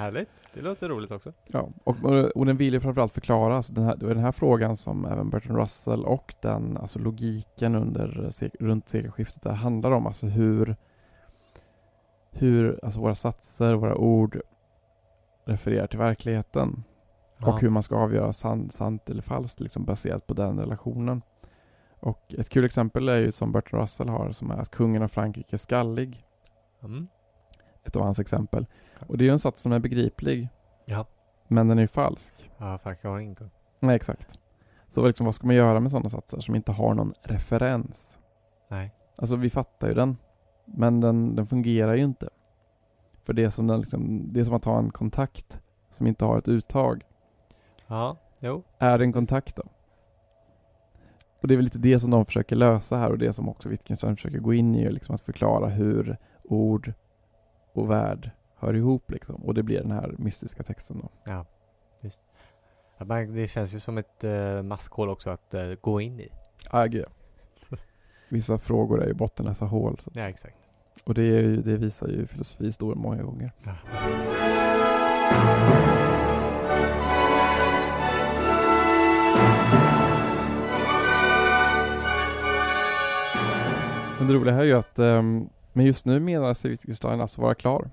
[0.00, 0.28] Härligt.
[0.54, 1.32] Det låter roligt också.
[1.46, 1.96] Ja, och,
[2.36, 5.58] och den vill ju framförallt förklara, alltså den, här, den här frågan som även Bertrand
[5.58, 10.76] Russell och den, alltså logiken under, sek- runt sekelskiftet där handlar om, alltså hur,
[12.30, 14.40] hur alltså våra satser, våra ord
[15.44, 16.84] refererar till verkligheten.
[17.42, 21.22] Och hur man ska avgöra sant, sant eller falskt liksom baserat på den relationen.
[22.00, 25.08] Och ett kul exempel är ju som Bertrand Russell har som är att kungen av
[25.08, 26.24] Frankrike är skallig.
[26.82, 27.08] Mm.
[27.84, 28.66] Ett av hans exempel.
[29.06, 30.48] Och det är ju en sats som är begriplig.
[30.84, 31.06] Ja.
[31.48, 32.50] Men den är ju falsk.
[32.58, 33.50] Ja, Frankrike har ingen.
[33.80, 34.38] Nej, exakt.
[34.88, 38.16] Så liksom, vad ska man göra med sådana satser som inte har någon referens?
[38.68, 38.94] Nej.
[39.16, 40.16] Alltså vi fattar ju den.
[40.64, 42.28] Men den, den fungerar ju inte.
[43.22, 46.24] För det är, som den liksom, det är som att ha en kontakt som inte
[46.24, 47.04] har ett uttag.
[47.86, 48.62] Ja, jo.
[48.78, 49.62] Är det en kontakt då?
[51.40, 53.68] Och det är väl lite det som de försöker lösa här och det som också
[53.68, 56.92] Wittgenstein försöker gå in i, liksom att förklara hur ord
[57.72, 58.30] och värld
[58.60, 59.34] hör ihop liksom.
[59.34, 61.08] Och det blir den här mystiska texten då.
[61.24, 61.46] Ja,
[62.00, 62.20] visst.
[63.28, 66.28] Det känns ju som ett uh, maskhål också att eh, gå in i.
[66.72, 67.06] Ja, gud.
[68.28, 70.00] Vissa frågor är ju bottenlösa hål.
[70.04, 70.10] Så.
[70.14, 70.56] Ja, exakt.
[71.04, 73.52] Och det, är ju, det visar ju filosofihistorien många gånger.
[73.64, 73.74] Ja.
[84.18, 87.40] Men det roliga här är ju att um, men just nu menar sig Wittgenstein alltså
[87.40, 87.90] vara klar.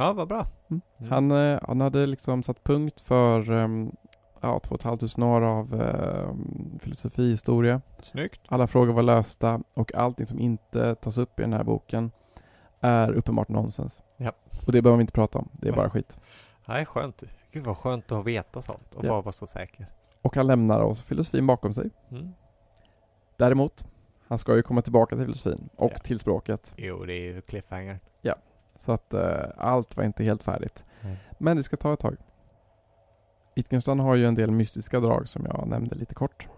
[0.00, 0.46] Ja, vad bra.
[0.70, 0.80] Mm.
[0.98, 1.10] Mm.
[1.12, 3.96] Han, eh, han hade liksom satt punkt för um,
[4.40, 7.80] ja, två och ett halvt tusen år av um, filosofihistoria.
[8.02, 8.40] Snyggt.
[8.48, 12.10] Alla frågor var lösta och allting som inte tas upp i den här boken
[12.80, 14.02] är uppenbart nonsens.
[14.16, 14.32] Ja.
[14.66, 15.48] Och det behöver vi inte prata om.
[15.52, 15.76] Det är Nej.
[15.76, 16.18] bara skit.
[16.66, 17.22] Nej, skönt.
[17.52, 19.08] Gud vad skönt att veta sånt och Ja.
[19.08, 19.86] bara vara så säker.
[20.22, 21.90] Och han lämnar oss filosofin bakom sig.
[22.10, 22.28] Mm.
[23.36, 23.84] Däremot,
[24.28, 25.98] han ska ju komma tillbaka till filosofin och Ja.
[25.98, 26.74] till språket.
[26.76, 28.00] Jo, det är ju cliffhanger.
[28.80, 30.84] Så att eh, allt var inte helt färdigt.
[31.00, 31.16] Nej.
[31.38, 32.16] Men det ska ta ett tag.
[33.54, 36.48] Wittgenstein har ju en del mystiska drag som jag nämnde lite kort.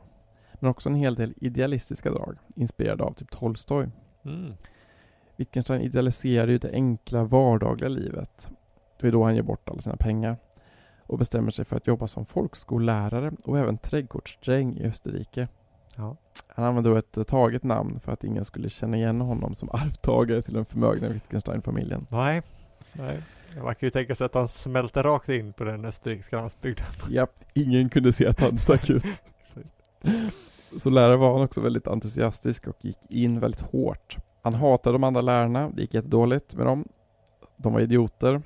[0.55, 3.89] Men också en hel del idealistiska drag, inspirerade av typ Tolstoj.
[4.25, 4.53] Mm.
[5.37, 8.49] Wittgenstein idealiserar ju det enkla vardagliga livet.
[9.01, 10.37] Det är då han ger bort alla sina pengar
[11.07, 15.49] och bestämmer sig för att jobba som folkskollärare och även trädgårdsdräng i Österrike.
[15.97, 16.17] Ja.
[16.47, 19.71] Han använde då ett eh, taget namn för att ingen skulle känna igen honom som
[19.71, 22.07] arvtagare till den förmögna Wittgenstein-familjen.
[22.11, 22.43] Nej.
[22.93, 23.23] Nej.
[23.57, 26.87] Man kan ju tänka sig att han smälter rakt in på den österrikiska landsbygden.
[27.11, 29.05] Japp, ingen kunde se att han stack ut.
[30.77, 34.17] Så lärare var han också väldigt entusiastisk och gick in väldigt hårt.
[34.43, 36.89] Han hatade de andra lärarna, det gick jättedåligt med dem.
[37.57, 38.43] De var idioter.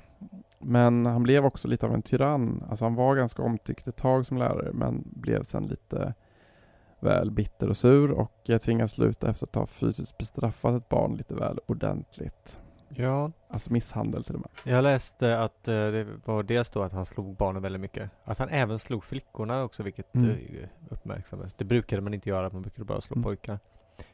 [0.59, 2.63] Men han blev också lite av en tyrann.
[2.69, 6.13] Alltså han var ganska omtyckt ett tag som lärare men blev sen lite
[6.99, 11.13] väl bitter och sur och eh, tvingades sluta efter att ha fysiskt bestraffat ett barn
[11.15, 12.59] lite väl ordentligt.
[12.89, 14.49] Ja, Alltså misshandel till och med.
[14.73, 18.11] jag läste att eh, det var dels då att han slog barnen väldigt mycket.
[18.23, 20.29] Att han även slog flickorna också, vilket Mm.
[20.29, 20.69] mm.
[20.89, 21.53] uppmärksammades.
[21.53, 23.23] Det brukade man inte göra, man brukade bara slå Mm.
[23.23, 23.59] pojkar.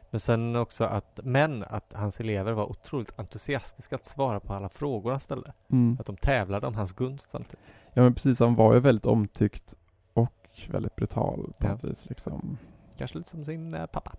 [0.10, 4.70] Men sen också att, men att hans elever var otroligt entusiastiska att svara på alla
[4.70, 5.54] frågor han ställde.
[5.72, 5.98] Mm.
[6.00, 7.60] Att de tävlade om hans gunst samtidigt.
[7.94, 9.76] Ja men precis, han var ju väldigt omtyckt
[10.14, 11.72] och väldigt brutal på Ja.
[11.72, 12.58] något vis liksom.
[12.98, 14.12] Kanske lite som sin eh, pappa.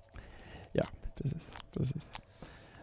[1.23, 2.13] Precis, precis.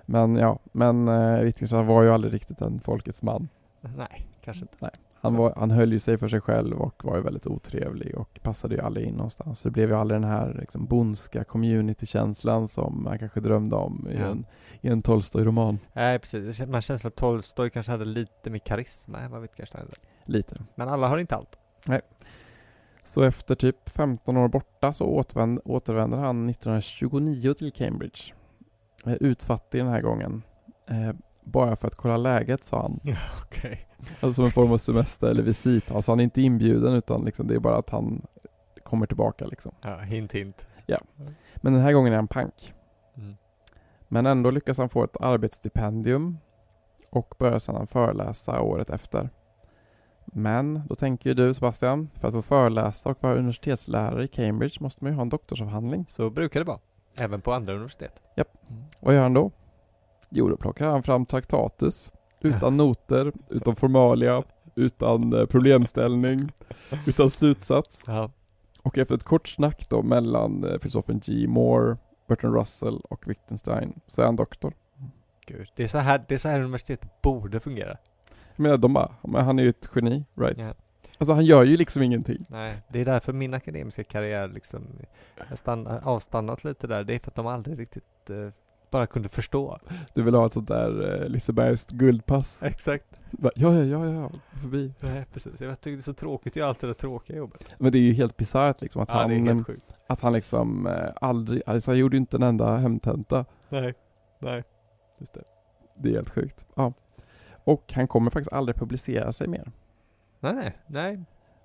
[0.05, 3.49] Men ja, men eh, Wittgenstein var ju aldrig riktigt en folkets man.
[3.81, 4.89] Nej, kanske inte.
[5.13, 8.39] Han, var, han höll ju sig för sig själv och var ju väldigt otrevlig och
[8.43, 9.59] passade ju aldrig in någonstans.
[9.59, 14.07] Så det blev ju aldrig den här liksom, bondska community-känslan som man kanske drömde om
[14.11, 14.25] i Ja.
[14.25, 14.45] en,
[14.81, 15.79] i en Tolstoj-roman.
[15.93, 16.67] Nej, precis.
[16.67, 19.95] Man känner att Tolstoj kanske hade lite mer karisma än vad Wittgenstein hade.
[20.25, 20.55] Lite.
[20.75, 21.59] Men alla har inte allt.
[23.11, 28.33] Så efter typ 15 år borta så återvänder, återvänder han 1929 till Cambridge.
[29.05, 30.43] Utfattig den här gången.
[30.87, 32.99] Eh, bara för att kolla läget sa han.
[33.03, 33.87] Ja, okej.
[34.09, 35.91] Alltså som en form av semester eller visit.
[35.91, 38.21] Alltså han är inte inbjuden utan liksom, det är bara att han
[38.83, 39.71] kommer tillbaka liksom.
[39.81, 40.67] Ja, hint hint.
[41.55, 42.73] Men den här gången är han pank.
[43.17, 43.35] Mm.
[44.07, 46.37] Men ändå lyckas han få ett arbetsstipendium
[47.09, 49.29] och börjar sedan föreläsa året efter.
[50.25, 54.77] Men då tänker ju du Sebastian, för att få föreläsa och vara universitetslärare i Cambridge
[54.79, 56.05] måste man ju ha en doktorsavhandling.
[56.07, 56.79] Så brukar det vara.
[57.19, 58.21] Även på andra universitet.
[58.35, 58.47] Japp.
[58.69, 58.83] Mm.
[58.99, 59.51] Vad gör han då?
[60.29, 62.11] Jo, då plockar han fram Traktatus
[62.41, 64.43] utan noter, utan formalia,
[64.75, 66.51] utan eh, problemställning,
[67.05, 68.03] utan slutsats.
[68.07, 68.31] Ja.
[68.83, 71.47] Och efter ett kort snack då mellan eh, filosofen G.
[71.47, 71.97] Moore,
[72.27, 74.73] Bertrand Russell och Wittgenstein så är han doktor.
[75.45, 75.67] Gud.
[75.75, 77.97] Det är så här, det är så här universitet borde fungera.
[78.55, 80.57] Jag menar, de bara, men han är ju ett geni, right?
[80.57, 80.71] Ja.
[81.17, 82.45] Alltså han gör ju liksom ingenting.
[82.49, 84.87] Nej, det är därför min akademiska karriär liksom
[86.03, 87.03] avstannat lite där.
[87.03, 88.49] Det är för att de aldrig riktigt eh,
[88.91, 89.79] bara kunde förstå.
[90.13, 92.63] Du vill ha ett sånt där eh, Lisebergs guldpass?
[92.63, 93.05] Exakt.
[93.31, 94.31] Bara, Ja, ja, ja, ja,
[94.61, 94.93] förbi.
[94.99, 95.61] Nej, precis.
[95.61, 97.65] Jag tycker det är så tråkigt att göra allt det tråkiga jobbet.
[97.79, 99.65] Men det är ju helt bisarrt liksom att Ja, han,
[100.07, 103.45] att han liksom eh, aldrig, alltså han gjorde ju inte en enda hemtenta.
[103.69, 103.93] Nej,
[104.39, 104.63] nej.
[105.19, 105.43] Just det.
[105.97, 106.65] Det är helt sjukt.
[106.75, 106.93] Ja.
[107.63, 109.71] Och han kommer faktiskt aldrig publicera sig mer.
[110.39, 111.19] Nej, nej.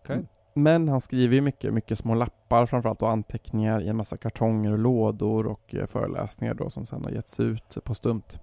[0.08, 0.26] Mm.
[0.54, 4.72] Men han skriver ju mycket, mycket små lappar framförallt och anteckningar i en massa kartonger
[4.72, 8.40] och lådor och eh, föreläsningar då som sen har getts ut på stumt.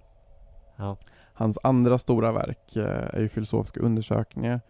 [0.76, 0.96] Ja.
[1.34, 4.60] Hans andra stora verk eh, är ju filosofiska undersökningar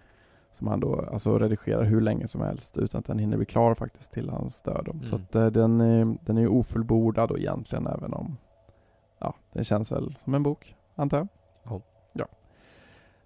[0.52, 3.74] som han då alltså redigerar hur länge som helst utan att den hinner bli klar
[3.74, 4.88] faktiskt till hans död.
[4.92, 5.06] Mm.
[5.06, 8.36] Så att eh, den, är, den är ju ofullbordad då egentligen även om
[9.18, 11.28] ja, den känns väl som en bok, antar jag.
[11.64, 11.80] Ja.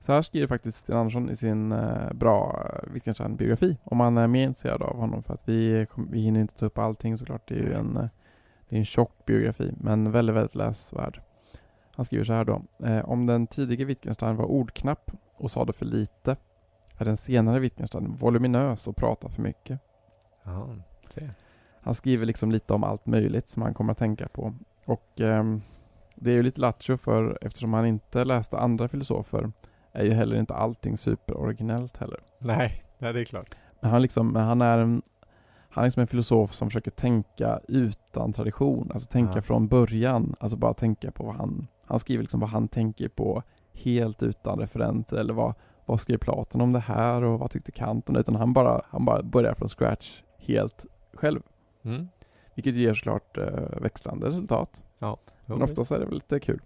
[0.08, 4.44] Så här skriver faktiskt Sten Andersson i sin eh, bra Wittgenstein-biografi om man är mer
[4.44, 7.48] intresserad av honom för att vi, kom- vi hinner inte ta upp allting såklart.
[7.48, 8.04] Det är ju en, eh,
[8.68, 11.20] det är en tjock biografi men väldigt, väldigt läsvärd.
[11.94, 12.62] Han skriver så här då.
[12.84, 16.36] Eh, om den tidige Wittgenstein var ordknapp och sade för lite
[16.98, 19.80] är den senare Wittgenstein voluminös och pratar för mycket.
[20.44, 20.68] Ja,
[21.08, 21.30] se.
[21.80, 24.54] Han skriver liksom lite om allt möjligt som han kommer att tänka på.
[24.84, 25.62] Och ehm,
[26.14, 29.52] det är ju lite lattjo för eftersom han inte läste andra filosofer
[29.92, 32.20] är ju heller inte allting superoriginellt heller.
[32.38, 33.54] Nej, nej det är klart.
[33.80, 35.02] Men han, liksom, han är en
[35.70, 39.42] han är liksom en filosof som försöker tänka utan tradition, alltså tänka Ja.
[39.42, 43.42] från början, alltså bara tänka på vad han, han skriver liksom vad han tänker på
[43.72, 45.54] helt utan referenser eller vad,
[45.86, 48.82] vad skrev Platon om det här och vad tyckte Kant om det, utan han bara,
[48.88, 51.40] han bara börjar från scratch helt själv.
[51.82, 52.08] Mm.
[52.54, 54.82] Vilket ger såklart eh, växlande resultat.
[54.98, 55.16] Jo,
[55.46, 56.60] Men oftast är det väl lite kul.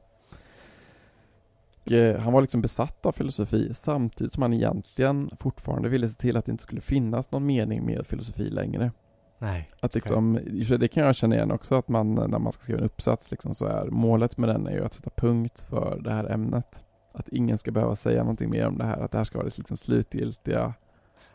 [1.85, 6.21] Och, eh, han var liksom besatt av filosofi samtidigt som han egentligen fortfarande ville se
[6.21, 8.91] till att det inte skulle finnas någon mening med filosofi längre.
[9.39, 9.71] Nej.
[9.81, 12.81] Att liksom, sig, det kan jag känna igen också att man när man ska skriva
[12.81, 16.13] en uppsats liksom, så är målet med den är ju att sätta punkt för det
[16.13, 16.85] här ämnet.
[17.13, 19.49] Att ingen ska behöva säga någonting mer om det här, att det här ska vara
[19.49, 20.75] det liksom slutgiltiga.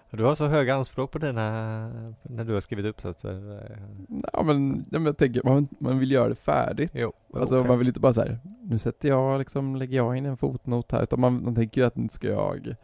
[0.10, 1.42] Du har så höga anspråk på dina,
[2.24, 3.56] när du har skrivit uppsatser.
[3.64, 3.78] eh.
[4.34, 6.92] Ja men, ja, men jag tänker, man, man vill göra det färdigt.
[6.96, 7.68] Jo, Alltså okej.
[7.68, 11.04] man vill inte bara säga nu sätter jag liksom, lägger jag in en fotnot här,
[11.04, 12.76] utan man, man tänker ju att nu ska jag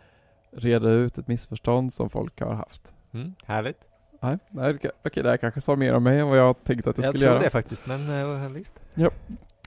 [0.52, 2.94] reda ut ett missförstånd som folk har haft.
[3.14, 3.80] Mm, härligt.
[4.22, 6.90] Nej, nej okej, okej, det här kanske sa mer om mig än vad jag tänkte
[6.90, 7.44] att jag, Jag skulle tror göra.
[7.44, 8.74] det faktiskt, men uh, visst.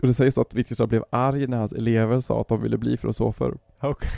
[0.02, 2.96] Och det sägs att Wittgenstein blev arg när hans elever sa att de ville bli
[2.96, 3.54] filosofer.
[3.80, 4.11] Okej.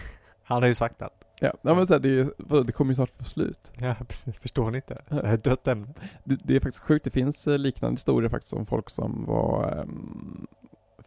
[0.42, 1.17] Han har ju sagt allt.
[1.40, 3.72] Ja, ja men så här, det, är det kommer ju snart få slut.
[3.78, 4.36] Ja, precis.
[4.36, 4.98] Förstår ni inte?
[5.08, 5.86] Det här är ett dött ämne.
[6.24, 9.78] Det, det är faktiskt sjukt, det finns eh, liknande historier faktiskt om folk som var
[9.78, 10.46] ehm,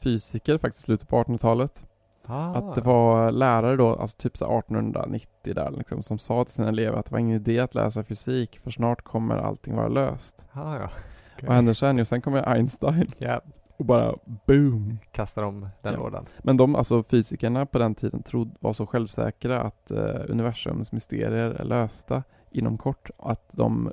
[0.03, 1.83] fysiker faktiskt i slutet på 1800-talet.
[2.25, 2.55] Ah.
[2.55, 6.53] Att det var lärare då, alltså typ så här 1890 där liksom, som sa till
[6.53, 9.87] sina elever att det var ingen idé att läsa fysik för snart kommer allting vara
[9.87, 10.35] löst.
[10.51, 10.89] Ah, ja.
[11.35, 11.47] Okej.
[11.47, 11.97] Vad händer sen?
[11.97, 13.41] Jo, sen kommer Einstein Ja,
[13.81, 14.15] och bara
[14.45, 14.99] boom.
[15.11, 15.99] kastar om den Ja.
[15.99, 16.25] lådan.
[16.39, 21.31] Men de, alltså fysikerna på den tiden trodde, var så självsäkra att eh, universums mysterier
[21.51, 23.09] är lösta inom kort.
[23.17, 23.91] Att de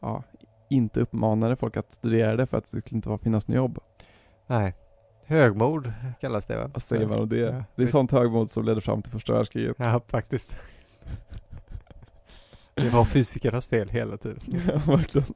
[0.00, 0.22] ja,
[0.70, 3.78] inte uppmanade folk att studera det för att det skulle inte finnas något jobb.
[4.46, 4.74] Nej.
[5.24, 6.70] Högmod kallas det va?
[6.72, 7.36] Vad säger man om det?
[7.36, 7.92] Ja, det är visst.
[7.92, 9.76] sånt högmod som ledde fram till första världskriget.
[9.78, 10.56] Ja, faktiskt.
[12.74, 14.38] Det var fysikernas fel hela tiden.
[14.68, 15.26] Ja, verkligen.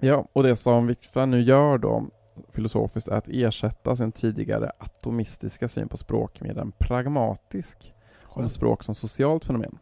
[0.00, 2.06] Ja, och det som Wittgenstein nu gör då
[2.48, 8.82] filosofiskt är att ersätta sin tidigare atomistiska syn på språk med en pragmatisk om språk
[8.82, 9.78] som socialt fenomen.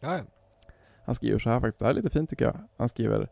[0.00, 0.22] Ja, ja.
[1.04, 2.56] Han skriver så här faktiskt, det här är lite fint tycker jag.
[2.76, 3.28] Han skriver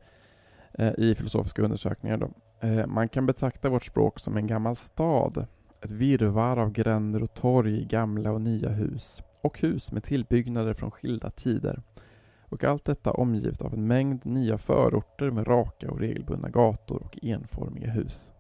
[0.74, 2.30] eh, i filosofiska undersökningar då.
[2.60, 5.46] Eh, man kan betrakta vårt språk som en gammal stad.
[5.80, 9.22] Ett virrvarr av gränder och torg, gamla och nya hus.
[9.40, 11.82] Och hus med tillbyggnader från skilda tider.
[12.52, 17.18] Och allt detta omgivet av en mängd nya förorter med raka och regelbundna gator och
[17.22, 18.32] enformiga hus.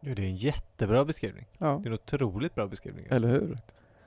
[0.00, 1.46] Jo, det är en jättebra beskrivning.
[1.58, 3.06] Ja, Det är en otroligt bra beskrivning.
[3.10, 3.58] eller hur?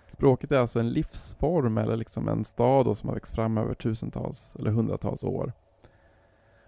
[0.08, 4.56] Språket är alltså en livsform eller liksom en stad som har växt fram över tusentals
[4.60, 5.54] eller hundratals år.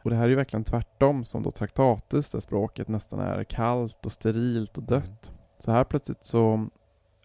[0.03, 4.05] Och det här är ju verkligen tvärtom som då Traktatus där språket nästan är kallt
[4.05, 5.31] och sterilt och dött.
[5.59, 6.67] Så här plötsligt så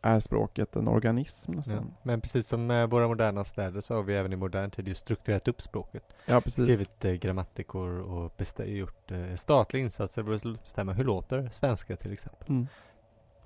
[0.04, 1.56] är språket en organism Ja.
[1.58, 1.94] nästan.
[2.02, 4.94] Men precis som med våra moderna städer så har vi även i modern tid ju
[4.94, 6.14] strukturerat upp språket.
[6.26, 6.64] Ja, precis.
[6.64, 11.96] Skrivit eh, grammatikor och bestä- gjort eh, statliga insatser för att bestämma hur låter svenska
[11.96, 12.48] till exempel.
[12.48, 12.66] Mm.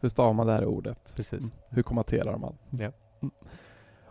[0.00, 1.12] Hur stavar man det här ordet?
[1.16, 1.40] Precis.
[1.40, 1.52] Mm.
[1.68, 2.59] Hur kommaterar man?
[2.70, 2.92] Ja.
[3.20, 3.30] Mm.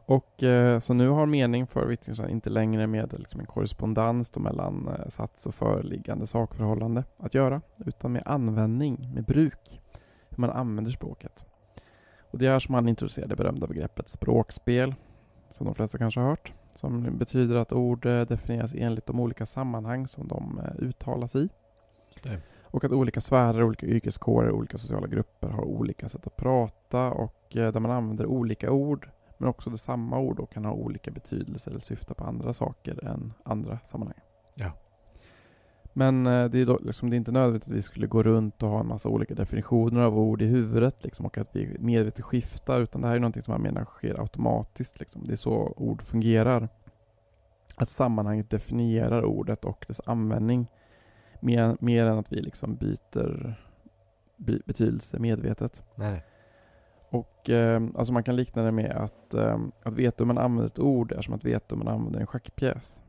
[0.06, 4.88] Och eh, så nu har mening för Wittgenstein inte längre med liksom, en korrespondens mellan
[4.88, 9.82] eh, sats och föreliggande sakförhållande att göra, utan med användning, med bruk,
[10.30, 11.46] hur man använder språket.
[12.38, 14.96] Och det är här som han introducerar det berömda begreppet språkspel,
[15.50, 19.46] som de flesta kanske har hört, som betyder att ord eh, definieras enligt de olika
[19.46, 21.50] sammanhang som de eh, uttalas i.
[22.24, 22.42] Det.
[22.62, 27.58] Och att olika sfärer, olika yrkeskårer, olika sociala grupper har olika sätt att prata och
[27.58, 31.12] eh, där man använder olika ord men också det samma ord och kan ha olika
[31.12, 34.20] betydelse eller syfta på andra saker än andra sammanhang.
[34.56, 34.72] Ja.
[35.98, 38.64] Men eh, det är, då, liksom, det är inte nödvändigt att vi skulle gå runt
[38.64, 42.26] och ha en massa olika definitioner av ord i huvudet liksom, och att vi medvetet
[42.26, 45.00] skiftar utan det här är någonting som man menar sker automatiskt.
[45.00, 45.28] Liksom.
[45.28, 46.70] Det är så ord fungerar.
[47.76, 50.68] Att sammanhanget definierar ordet och dess användning
[51.40, 53.56] mer, mer än att vi liksom byter
[54.38, 55.84] by, betydelse medvetet.
[55.96, 56.26] Nej, nej.
[57.10, 60.68] Och eh, alltså man kan likna det med att, eh, att veta hur man använder
[60.68, 63.02] ett ord är som att veta hur man använder en schackpjäs.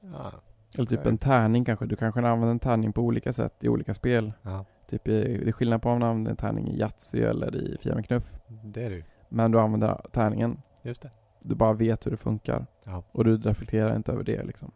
[0.00, 0.32] Ja.
[0.78, 1.86] Eller typ en tärning kanske.
[1.86, 4.32] Du kanske använder en tärning på olika sätt i olika spel.
[4.42, 7.56] ja, Typ i, det är skillnad på om man använder en tärning i Yatzy eller
[7.56, 8.38] i Fia med knuff.
[8.64, 9.04] det är det ju.
[9.28, 10.62] Men du använder tärningen.
[10.82, 11.10] Just det.
[11.42, 12.66] Du bara vet hur det funkar.
[12.84, 13.02] Ja.
[13.12, 14.70] Och du reflekterar inte över det liksom.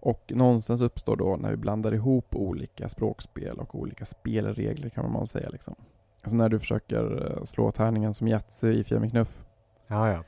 [0.00, 5.26] Och nonsens uppstår då när vi blandar ihop olika språkspel och olika spelregler kan man
[5.26, 5.74] säga liksom.
[6.22, 9.42] Alltså när du försöker eh, slå tärningen som Yatzy i Fia med knuff.
[9.86, 10.24] Ja, ja.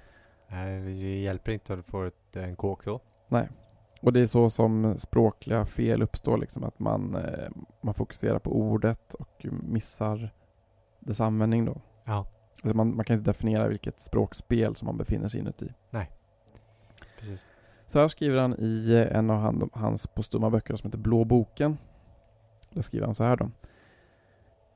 [0.49, 3.01] Nej, det hjälper inte att du får ett, en kåk då.
[4.01, 6.65] Och det är så som språkliga fel uppstår liksom.
[6.65, 10.31] Att man, eh, man fokuserar på ordet och missar
[11.01, 11.81] dess användning då.
[12.05, 12.27] Ja,
[12.63, 15.73] Alltså man, man kan inte definiera vilket språkspel som man befinner sig inuti.
[17.19, 17.47] precis.
[17.87, 21.25] Så här skriver han i eh, en av han, hans postuma böcker som heter Blå
[21.25, 21.79] boken.
[22.71, 23.51] Där skriver han så här då.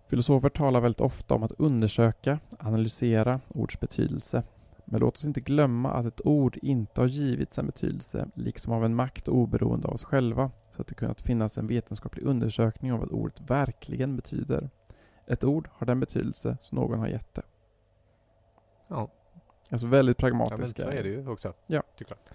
[0.08, 4.42] Filosofer talar väldigt ofta om att undersöka, analysera ords betydelse.
[4.84, 8.84] Men låt oss inte glömma att ett ord inte har givits en betydelse, liksom av
[8.84, 12.98] en makt oberoende av oss själva, så att det kunnat finnas en vetenskaplig undersökning av
[12.98, 14.70] vad ordet verkligen betyder.
[15.26, 17.42] Ett ord har den betydelse som någon har gett det.
[18.88, 19.10] Ja,
[19.70, 20.82] Alltså väldigt ja men pragmatiska.
[20.82, 21.54] så är det ju också.
[21.66, 21.82] Ja.
[21.98, 22.28] Det är klart.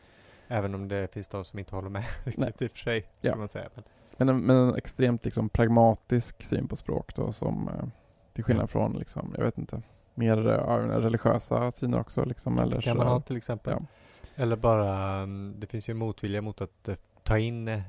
[0.47, 3.05] Även om det finns de som inte håller med riktigt i och för sig.
[3.21, 3.35] Ja.
[3.35, 3.69] Man säga.
[3.75, 3.83] Men,
[4.17, 7.87] Men en, men en extremt liksom pragmatisk syn på språk då som eh,
[8.33, 9.81] till skillnad från liksom, jag vet inte,
[10.19, 13.73] mer eh, religiösa syner också liksom eller kan man ha till exempel.
[13.79, 13.85] ja.
[14.35, 17.81] Eller bara, mm, det finns ju en motvilja mot att eh, ta in eh,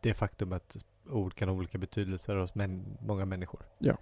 [0.00, 0.76] det faktum att
[1.10, 3.60] ord kan ha olika betydelser hos män, många människor.
[3.78, 3.96] Ja.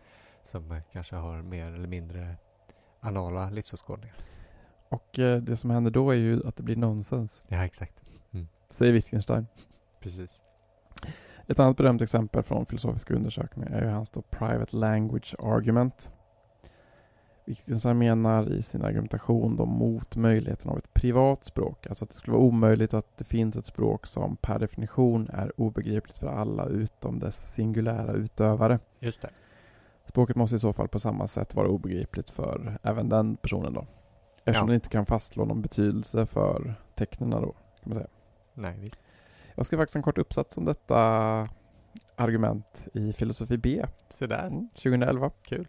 [0.44, 2.36] Som kanske har mer eller mindre
[3.00, 4.16] anala livsåskådningar.
[4.88, 7.94] Och eh, det som händer då är ju att det blir nonsens, Ja, exakt.
[8.70, 9.46] säger Wittgenstein.
[10.00, 10.42] Precis.
[11.46, 16.10] Ett annat berömt exempel från filosofiska undersökningar är ju hans då private language argument.
[17.44, 22.16] Wittgenstein menar i sin argumentation då mot möjligheten av ett privat språk, alltså att det
[22.16, 26.66] skulle vara omöjligt att det finns ett språk som per definition är obegripligt för alla
[26.66, 28.78] utom dess singulära utövare.
[29.00, 29.30] Just det.
[30.06, 33.86] Språket måste i så fall på samma sätt vara obegripligt för även den personen då.
[34.44, 34.70] Eftersom Ja.
[34.70, 38.08] det inte kan fastslå någon betydelse för tecknen då, kan man säga.
[38.54, 39.00] Nej, visst.
[39.54, 40.98] Jag skrev faktiskt en kort uppsats om detta
[42.16, 44.46] argument i filosofi B Se där.
[44.46, 45.30] mm, 2011.
[45.42, 45.68] Kul.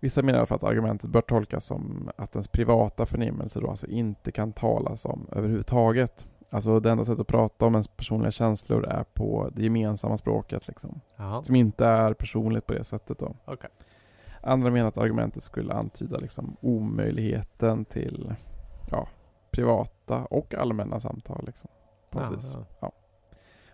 [0.00, 3.70] Vissa menar i alla fall att argumentet bör tolkas som att ens privata förnimmelse då
[3.70, 6.26] alltså inte kan talas om överhuvudtaget.
[6.50, 10.68] Alltså det enda sättet att prata om ens personliga känslor är på det gemensamma språket
[10.68, 11.00] liksom.
[11.16, 13.34] Jaha, Som inte är personligt på det sättet då.
[13.44, 13.70] okej.
[14.42, 18.34] Andra menar att argumentet skulle antyda liksom omöjligheten till
[18.90, 19.08] ja,
[19.50, 21.44] privata och allmänna samtal.
[21.46, 21.70] Liksom,
[22.80, 22.92] Ja,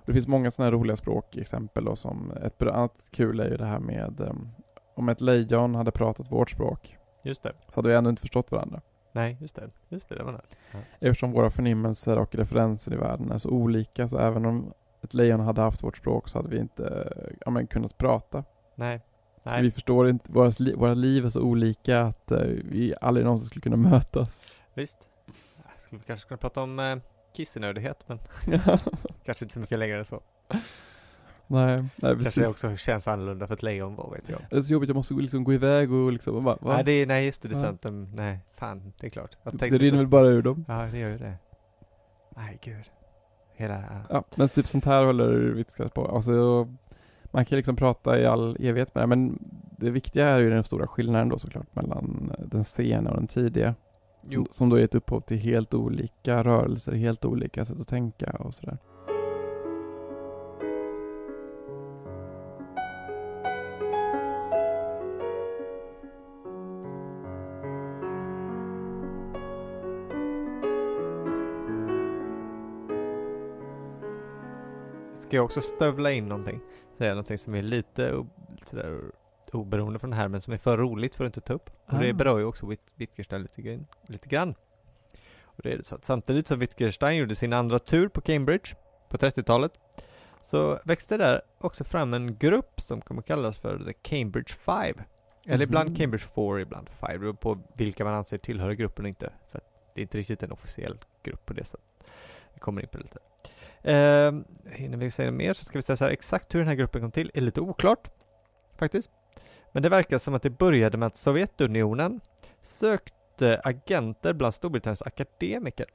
[0.07, 1.85] det finns många sådana här roliga språkexempel.
[1.85, 4.49] Då, som ett annat kul är ju det här med um,
[4.97, 7.53] om ett lejon hade pratat vårt språk Just det.
[7.68, 8.80] så hade vi ändå inte förstått varandra.
[9.12, 9.70] Nej, just det.
[9.88, 10.78] Just det, det var det.
[11.01, 14.72] Eftersom våra förnimmelser och referenser i världen är så olika så även om
[15.03, 18.44] ett lejon hade haft vårt språk så hade vi inte ja, men, kunnat prata.
[18.74, 19.01] Nej.
[19.42, 19.62] Nej.
[19.62, 23.47] Vi förstår inte, våra, li, våra liv är så olika att eh, vi aldrig någonsin
[23.47, 24.47] skulle kunna mötas.
[24.74, 25.09] Visst.
[25.72, 26.97] Jag skulle kanske kunna prata om eh,
[27.36, 28.18] kissenödighet, men
[29.24, 30.22] kanske inte så mycket längre än så.
[31.47, 32.34] Nej, nej Kanske precis.
[32.34, 34.40] det också känns annorlunda för ett lejon, vad vet jag.
[34.51, 36.74] Det är så jobbigt, jag måste liksom gå iväg och liksom, bara, va?
[36.74, 37.84] Nej, det är, nej, just det, det är sant.
[37.84, 39.36] Mm, Nej, fan, det är klart.
[39.53, 40.64] Det, rinner väl bara ur dem.
[40.68, 41.34] Ja, det gör ju det.
[42.36, 42.84] Nej, gud.
[43.55, 43.82] Hela...
[44.11, 46.07] Ja, men typ sånt här håller Wittgenstein på.
[46.09, 46.68] Alltså,
[47.24, 49.38] man kan liksom prata i all evighet med det, men
[49.78, 53.74] det viktiga är ju den stora skillnaden då såklart mellan den sena och den tidiga.
[54.32, 58.55] Som, som då gett upphov till helt olika rörelser, helt olika sätt att tänka och
[58.55, 58.78] sådär.
[75.27, 76.61] Ska jag också stövla in någonting?
[76.99, 78.24] Säga någonting som är lite
[78.64, 79.01] sådär,
[79.53, 81.70] oberoende från det här, men som är för roligt för att inte ta upp.
[81.87, 82.14] Och det Ah.
[82.14, 84.55] berör ju också Witt- Wittgenstein lite, grann- lite grann.
[85.43, 88.74] Och det är det så att samtidigt som Wittgenstein gjorde sin andra tur på Cambridge
[89.09, 89.72] på 30-talet
[90.51, 95.05] så växte där också fram en grupp som kommer kallas för The Cambridge Five.
[95.47, 95.97] Eller ibland Mhm.
[95.99, 97.12] Cambridge Four, ibland Five.
[97.12, 99.33] Det beror på vilka man anser tillhör gruppen och inte.
[99.51, 99.64] För att
[99.95, 101.87] det är inte riktigt en officiell grupp på det sättet.
[102.55, 103.18] Vi kommer in på det lite.
[103.87, 104.43] Uh,
[104.76, 107.01] innan vi säger mer så ska vi säga så här, exakt hur den här gruppen
[107.01, 108.11] kom till är lite oklart.
[108.78, 109.11] Faktiskt.
[109.72, 112.20] Men det verkar som att det började med att Sovjetunionen
[112.62, 115.87] sökte agenter bland Storbritanniens akademiker.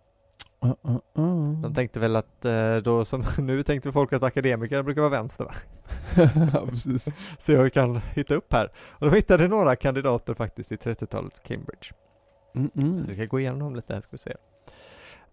[0.65, 1.61] Uh, uh, uh.
[1.61, 5.43] De tänkte väl att eh, då som nu tänkte folk att akademiker brukar vara vänster
[5.43, 5.53] va?
[6.53, 7.07] ja, precis.
[7.39, 8.71] Se vad vi kan hitta upp här.
[8.75, 11.93] Och de hittade några kandidater faktiskt i 30-talets Cambridge.
[12.55, 13.05] Mm, mm.
[13.07, 14.35] Vi ska gå igenom dem lite här ska vi se.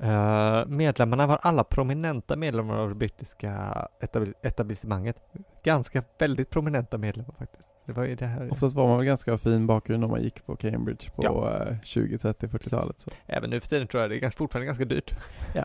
[0.02, 3.52] Eh, medlemmarna var alla prominenta medlemmar av det brittiska
[4.00, 5.16] etabli- etablissemanget.
[5.62, 7.68] Ganska väldigt prominenta medlemmar faktiskt.
[7.86, 8.52] Det var ju det här.
[8.52, 11.66] Oftast var man väl ganska fin bakgrund om man gick på Cambridge på Ja.
[11.66, 13.00] eh, 20, 30, 40-talet.
[13.00, 13.10] Så.
[13.26, 15.14] Även nu för tiden tror jag det är fortfarande ganska dyrt.
[15.54, 15.64] Ja.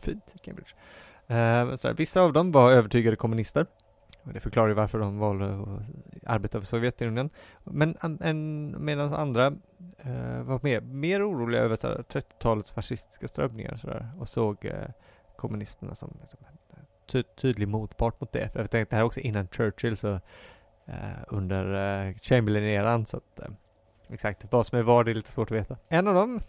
[0.00, 0.70] Fint, Cambridge.
[1.26, 3.66] Men så här, vissa av dem var övertygade kommunister.
[4.22, 5.80] Och det förklarar ju varför de valde att
[6.26, 7.30] arbeta för Sovjetunionen.
[7.64, 9.52] Men an- en, medan andra
[9.98, 14.28] eh, var mer, mer oroliga över så här, 30-talets fascistiska strömningar och, så där, och
[14.28, 14.88] såg eh,
[15.36, 16.56] kommunisterna som liksom, en
[17.06, 18.52] ty tydlig motpart mot det.
[18.52, 20.20] För jag tänkte det här är också innan Churchill, så
[20.86, 20.94] eh,
[21.28, 23.48] under eh, Chamberlain-eran, så att eh,
[24.08, 25.76] exakt vad som är vad det är lite svårt att veta.
[25.88, 26.40] En av dem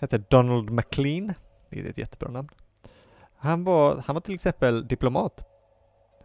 [0.00, 1.34] hette Donald MacLean,
[1.68, 2.48] vilket är ett jättebra namn.
[3.36, 5.44] Han var, han var till exempel diplomat.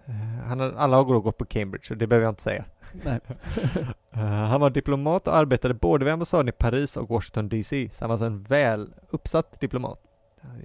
[0.06, 2.66] Eh, Han har, alla har gått på Cambridge, så det behöver jag inte säga.
[4.12, 7.98] Eh, han var diplomat och arbetade både vid ambassaden i Paris och Washington DC, så
[8.00, 10.00] han var alltså en väl uppsatt diplomat.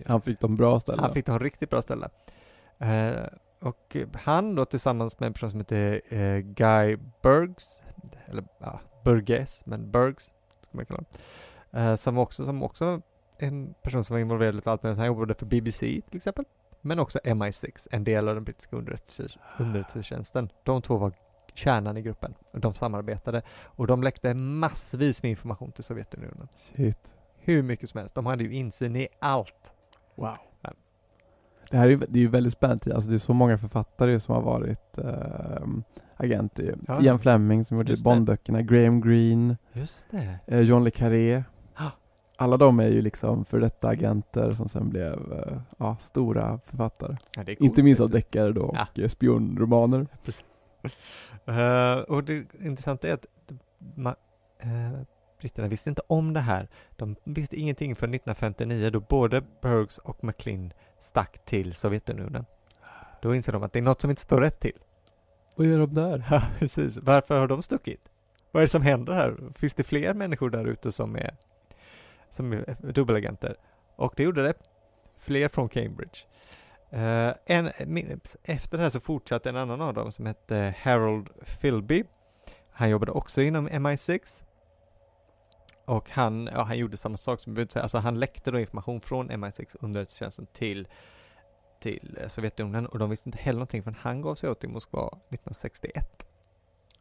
[0.06, 1.00] Han fick de bra ställen.
[1.00, 2.08] Han fick de riktigt bra ställe.
[2.78, 3.26] Eh,
[3.60, 7.68] och han då tillsammans med en person som heter eh, Guy Burgs,
[8.26, 11.00] eller ja, Burgess, men Burgs, ska man kalla
[11.72, 11.98] honom.
[11.98, 13.00] Som också, som också
[13.38, 14.98] en person som var involverad i lite allt möjligt.
[14.98, 16.44] Han jobbade för BBC till exempel.
[16.80, 20.48] Men också MI6, en del av den brittiska underrättelse- underrättelsetjänsten.
[20.62, 21.12] De två var
[21.54, 22.34] kärnan i gruppen.
[22.52, 23.42] Och de samarbetade.
[23.64, 26.48] Och de läckte massvis med information till Sovjetunionen.
[26.76, 26.98] Shit.
[27.38, 28.14] Hur mycket som helst.
[28.14, 29.72] De hade ju insyn i allt.
[30.14, 30.36] Wow.
[30.62, 30.70] Ja.
[31.70, 32.94] Det här är ju, det är ju väldigt spännande.
[32.94, 35.62] Alltså det är så många författare som har varit eh,
[36.16, 36.62] agenter.
[36.62, 36.74] ju.
[36.88, 37.02] Ja.
[37.02, 37.96] Ian Fleming som gjorde.
[38.04, 40.38] Bondböckerna, Graham Greene, Just det.
[40.46, 41.44] eh, John le Carré.
[41.74, 41.90] Ah.
[42.36, 47.16] Alla de är ju liksom för detta agenter som sen blev eh, ja, stora författare.
[47.36, 49.02] Ja, är Inte coolt minst av deckare då och Ja.
[49.02, 50.06] eh, spionromaner.
[51.46, 53.26] Eh, och det intressanta är att
[53.96, 54.16] ma-
[54.58, 55.00] eh,
[55.40, 56.68] britterna visste inte om det här.
[56.96, 62.46] De visste ingenting förrän 1959 då både Burgs och McLean stack till Sovjetunionen.
[63.22, 64.78] Då inser de att det är något som inte står rätt till.
[65.56, 66.24] Vad gör de där?
[66.30, 66.96] Ja, precis.
[66.96, 68.10] Varför har de stuckit?
[68.50, 69.36] Vad är det som händer här?
[69.54, 71.36] Finns det fler människor där ute som är,
[72.30, 73.56] som är dubbelagenter?
[73.96, 74.54] Och det gjorde det.
[75.18, 76.18] Fler från Cambridge.
[76.94, 77.70] Eh, en,
[78.42, 81.28] efter det här så fortsatte en annan av dem som hette Harold
[81.60, 82.04] Philby.
[82.70, 84.42] Han jobbade också inom MI6.
[85.84, 89.30] Och han, ja, han gjorde samma sak som säga, alltså han läckte då information från
[89.30, 90.88] MI6 underrättelsetjänsten till,
[91.80, 94.66] till eh, Sovjetunionen och de visste inte heller någonting förrän han gav sig åt i
[94.66, 96.26] Moskva 1961.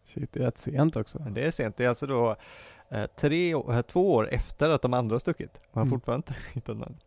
[0.06, 1.20] Shit, det är rätt sent också.
[1.24, 2.36] Men det är sent, det är alltså då
[2.90, 5.54] eh, tre, eh, två år efter att de andra har stuckit.
[5.72, 5.90] Man har Mm.
[6.00, 6.98] fortfarande inte hittat någon.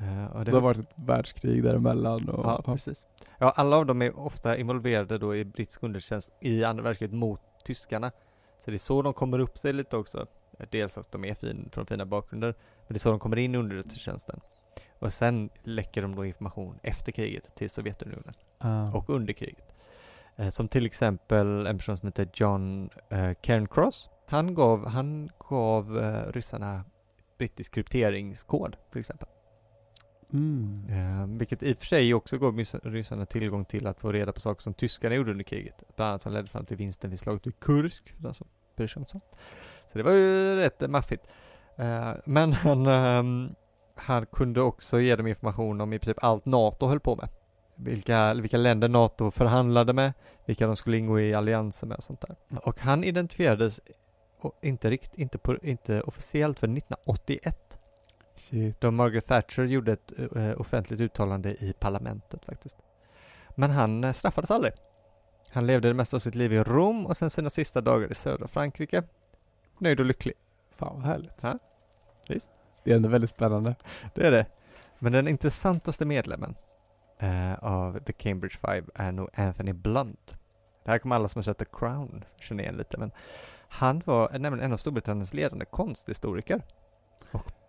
[0.00, 2.28] Eh, och Det har varit ett världskrig däremellan.
[2.28, 3.06] Och, Ja, precis.
[3.38, 7.40] Ja, alla av dem är ofta involverade då i brittisk underrättelsetjänst i andra världskriget mot
[7.64, 8.10] tyskarna.
[8.64, 10.26] Så det är så de kommer upp sig lite också.
[10.70, 12.54] Dels att de är fin, från fina bakgrunder,
[12.86, 14.40] men det är så de kommer in i underrättelsetjänsten.
[14.98, 18.92] Och sen läcker de då information efter kriget till Sovjetunionen Ah.
[18.92, 19.72] och under kriget.
[20.36, 24.10] Eh, som till exempel en person som heter John eh, Cairncross.
[24.26, 26.84] Han gav, han gav eh, ryssarna
[27.38, 29.28] brittisk krypteringskod till exempel.
[30.32, 30.74] Mm.
[30.88, 34.32] Eh, vilket i och för sig också gav ryssa- ryssarna tillgång till att få reda
[34.32, 35.82] på saker som tyskarna gjorde under kriget.
[35.96, 38.14] Bland annat som ledde fram till vinsten vid slaget vid Kursk,
[39.06, 39.24] sånt.
[39.92, 41.26] Så det var ju rätt maffigt.
[41.76, 43.54] Eh, men han, ehm,
[43.94, 47.28] han kunde också ge dem information om i princip allt NATO höll på med.
[47.76, 50.12] Vilka, vilka länder NATO förhandlade med,
[50.46, 52.36] vilka de skulle ingå i allianser med och sånt där.
[52.62, 53.80] Och han identifierades
[54.62, 57.69] inte, rikt, inte, på, inte officiellt för 1981
[58.36, 58.80] Shit.
[58.80, 62.76] då Margaret Thatcher gjorde ett eh, offentligt uttalande i parlamentet faktiskt.
[63.54, 64.72] Men han eh, straffades aldrig.
[65.50, 68.14] Han levde det mesta av sitt liv i Rom och sen sina sista dagar i
[68.14, 69.02] södra Frankrike.
[69.78, 70.34] Nöjd och lycklig.
[70.76, 71.36] Fan vad härligt.
[71.40, 71.58] Ja,
[72.28, 72.50] visst.
[72.84, 73.74] Det är ändå väldigt spännande.
[74.14, 74.46] Det är det.
[74.98, 76.54] Men den intressantaste medlemmen
[77.18, 80.34] eh, av The Cambridge Five är nog Anthony Blunt.
[80.84, 83.10] Det här kommer alla som har sett The Crown känna igen lite, men
[83.68, 86.62] han var nämligen en av Storbritanniens ledande konsthistoriker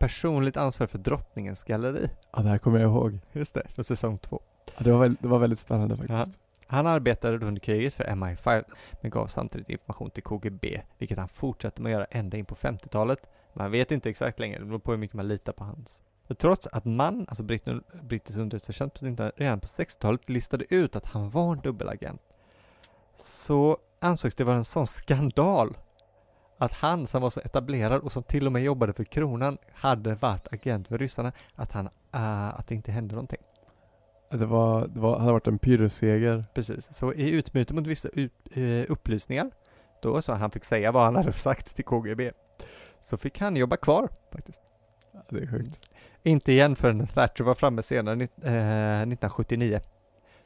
[0.02, 2.10] personligt ansvarig för drottningens galleri.
[2.32, 3.20] Ja, det här kommer jag ihåg.
[3.32, 4.42] Just det, för säsong två.
[4.78, 6.40] Ja, det, var väldigt, det var väldigt spännande faktiskt.
[6.68, 8.64] Han arbetade under kriget för MI5
[9.02, 12.56] men gav samtidigt information till KGB, vilket han fortsatte med att göra ända in på
[12.56, 13.20] 50-talet.
[13.54, 16.00] Man vet inte exakt längre, det beror på hur mycket man litar på hans.
[16.28, 17.44] För trots att man, alltså
[18.04, 19.04] brittisk underrättelsetjänst,
[19.36, 22.22] redan på 60-talet listade ut att han var en dubbelagent,
[23.18, 25.78] så ansågs det vara en sån skandal
[26.62, 30.16] att han som var så etablerad och som till och med jobbade för kronan hade
[30.16, 33.40] varit agent för ryssarna, att, han, uh, att det inte hände någonting.
[34.30, 36.46] Det, var, det var, hade varit en pyrrusseger.
[36.54, 39.52] Precis, så i utbyte mot vissa ut, uh, upplysningar,
[40.02, 42.32] då så han fick säga vad han hade sagt till KGB,
[43.02, 44.62] så fick han jobba kvar faktiskt.
[45.14, 45.80] Ja, det är sjukt.
[46.24, 49.80] Inte igen förrän Thatcher var framme senare, eh, 1979,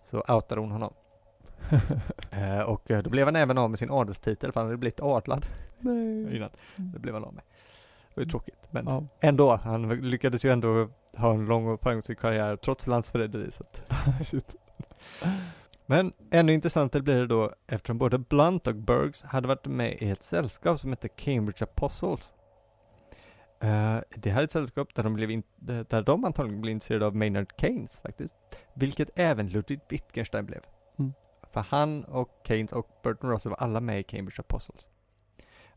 [0.03, 0.93] så outade hon honom.
[2.68, 5.45] och då blev han även av med sin adelstitel för han hade blivit adlad.
[5.86, 6.36] Nej.
[6.38, 6.49] Innan.
[6.75, 7.43] Det blev han av med.
[8.09, 9.03] Det var ju tråkigt, men Ja.
[9.21, 9.55] ändå.
[9.55, 13.51] Han lyckades ju ändå ha en lång och framgångsrik karriär trots landsförräderi.
[15.86, 20.09] Men ännu intressantare blir det då eftersom både Blunt och Burgs hade varit med i
[20.09, 22.33] ett sällskap som hette Cambridge Apostles.
[23.59, 25.43] Eh, det här är ett sällskap där de, blev in,
[25.89, 28.36] där de antagligen blev intresserade av Maynard Keynes faktiskt.
[28.73, 30.61] Vilket även Ludwig Wittgenstein blev.
[30.99, 31.13] Mm.
[31.53, 34.88] För han och Keynes och Bertrand Russell var alla med i Cambridge Apostles.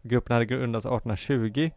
[0.02, 1.70] Gruppen hade grundats 1820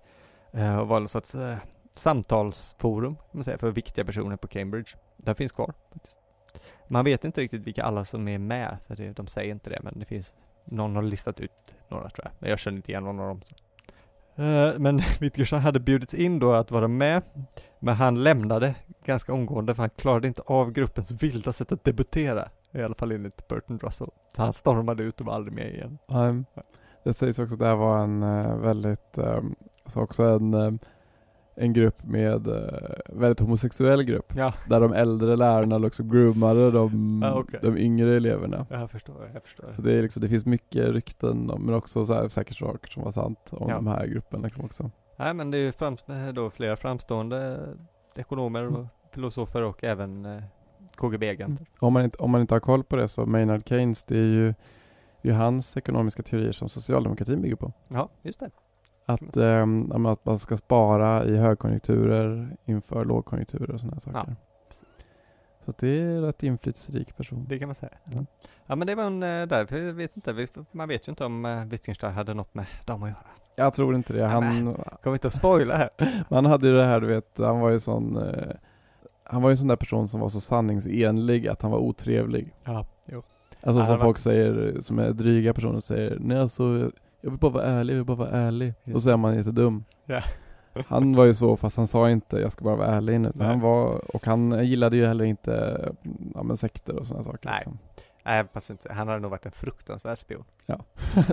[0.51, 1.57] eh, och var en sorts eh,
[1.93, 4.89] samtalsforum kan man säga, för viktiga personer på Cambridge.
[5.17, 5.73] Den finns kvar.
[5.93, 6.17] Faktiskt.
[6.87, 9.79] Man vet inte riktigt vilka alla som är med, för det, de säger inte det,
[9.83, 10.33] men det finns
[10.65, 11.51] någon har listat ut
[11.89, 13.41] några tror jag, men jag känner inte igen någon av dem.
[13.43, 13.55] Så.
[14.41, 17.21] Eh, men Wittgenstein hade bjudits in då att vara med,
[17.79, 22.49] men han lämnade ganska omgående för han klarade inte av gruppens vilda sätt att debutera,
[22.71, 24.09] i alla fall enligt Bertrand Russell.
[24.35, 25.97] Så han stormade ut och var aldrig med igen.
[26.07, 26.45] Um,
[27.03, 30.79] det sägs också att det här var en eh, väldigt, um, alltså också en, um,
[31.55, 32.47] en grupp med,
[33.09, 34.33] väldigt homosexuell grupp.
[34.35, 37.59] Ja, Där de äldre lärarna liksom groomade de, Ah, okej.
[37.63, 38.65] de yngre eleverna.
[38.69, 39.71] jag förstår, jag förstår.
[39.75, 42.91] Så det, är liksom, det finns mycket rykten om, men också så här, säkert saker
[42.91, 43.75] som var sant om Ja.
[43.75, 44.91] de här grupperna liksom också.
[45.17, 45.97] Nej men det är ju fram,
[46.33, 47.59] då flera framstående
[48.15, 48.87] ekonomer och Mm.
[49.13, 50.41] filosofer och även eh,
[50.95, 51.65] KGB-agenter.
[51.79, 54.23] Om man, inte, om man inte har koll på det så Maynard Keynes, det är
[54.23, 54.53] ju,
[55.21, 57.73] ju hans ekonomiska teorier som socialdemokratin bygger på.
[57.87, 58.49] Ja, just det.
[59.05, 64.35] Att, ja, men att man ska spara i högkonjunkturer inför lågkonjunkturer och sådana saker.
[64.67, 64.87] precis.
[65.65, 67.45] Så det är en rätt inflytelserik person.
[67.49, 67.91] Det kan man säga.
[68.11, 68.25] Mm.
[68.65, 71.25] Ja men det var en eh, där, jag vet inte, vi- man vet ju inte
[71.25, 73.19] om eh, Wittgenstein hade något med dem att göra.
[73.55, 74.25] Jag tror inte det.
[74.25, 75.89] Han, Kommer inte att spoila här.
[76.29, 78.51] man hade ju det här, du vet, han var ju sån eh,
[79.23, 82.53] han var ju en sån där person som var så sanningsenlig att han var otrevlig.
[82.63, 83.23] Ja, jo.
[83.63, 86.91] Alltså Ja, som folk säger, som är dryga personer säger, nej alltså,
[87.21, 88.73] jag vill bara vara ärlig, jag vill bara vara ärlig.
[88.83, 89.83] Just Och så är man jättedum.
[90.05, 90.21] Ja.
[90.87, 93.31] Han var ju så, fast han sa inte, jag ska bara vara ärlig nu.
[93.39, 95.85] Han var, och han gillade ju heller inte,
[96.35, 97.49] ja men sekter och sådana saker.
[97.49, 97.55] Nej.
[97.55, 97.77] Liksom.
[98.25, 98.93] Nej, fast inte.
[98.93, 100.43] Han hade nog varit en fruktansvärd spion.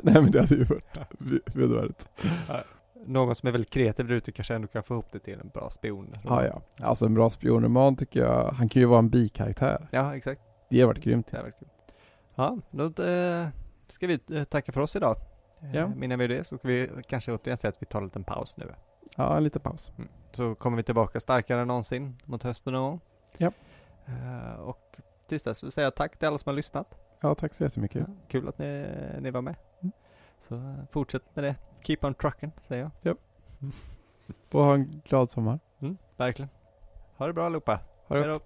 [0.03, 0.85] nej men det hade ju varit
[1.55, 2.09] vedervärdigt.
[3.07, 5.49] Någon som är väldigt kreativ där ute kanske ändå kan få ihop det till en
[5.49, 6.15] bra spion.
[6.25, 6.63] Ja, ja.
[6.87, 9.89] Alltså en bra spionroman tycker jag, han kan ju vara en bikaraktär.
[9.91, 10.41] Ja, exakt.
[10.71, 11.27] Det har varit grymt.
[11.31, 11.69] Det har varit kul.
[12.39, 13.49] Ja, då eh,
[13.89, 15.17] ska vi eh, tacka för oss idag.
[15.61, 15.87] Eh, Ja.
[15.87, 18.05] Men innan vi gör det så ska vi kanske återigen säga att vi tar en
[18.05, 18.75] liten paus nu.
[19.17, 19.91] Ja, en liten paus.
[20.33, 23.01] Så kommer vi tillbaka starkare än någonsin mot hösten någon gång.
[23.39, 23.51] Ja.
[24.59, 26.99] Och tills dess vill jag säga tack till alla som har lyssnat.
[27.21, 28.05] Ja, tack så jättemycket.
[28.09, 28.87] Ja, kul att ni,
[29.21, 29.55] ni var med.
[29.81, 29.93] Mm.
[30.49, 31.57] Så fortsätt med det.
[31.83, 33.17] Keep on trucking, säger jag.
[34.53, 35.59] Och ha en glad sommar.
[35.81, 36.49] Mm, verkligen.
[37.17, 37.81] Ha det bra allihopa.
[38.07, 38.41] Ha det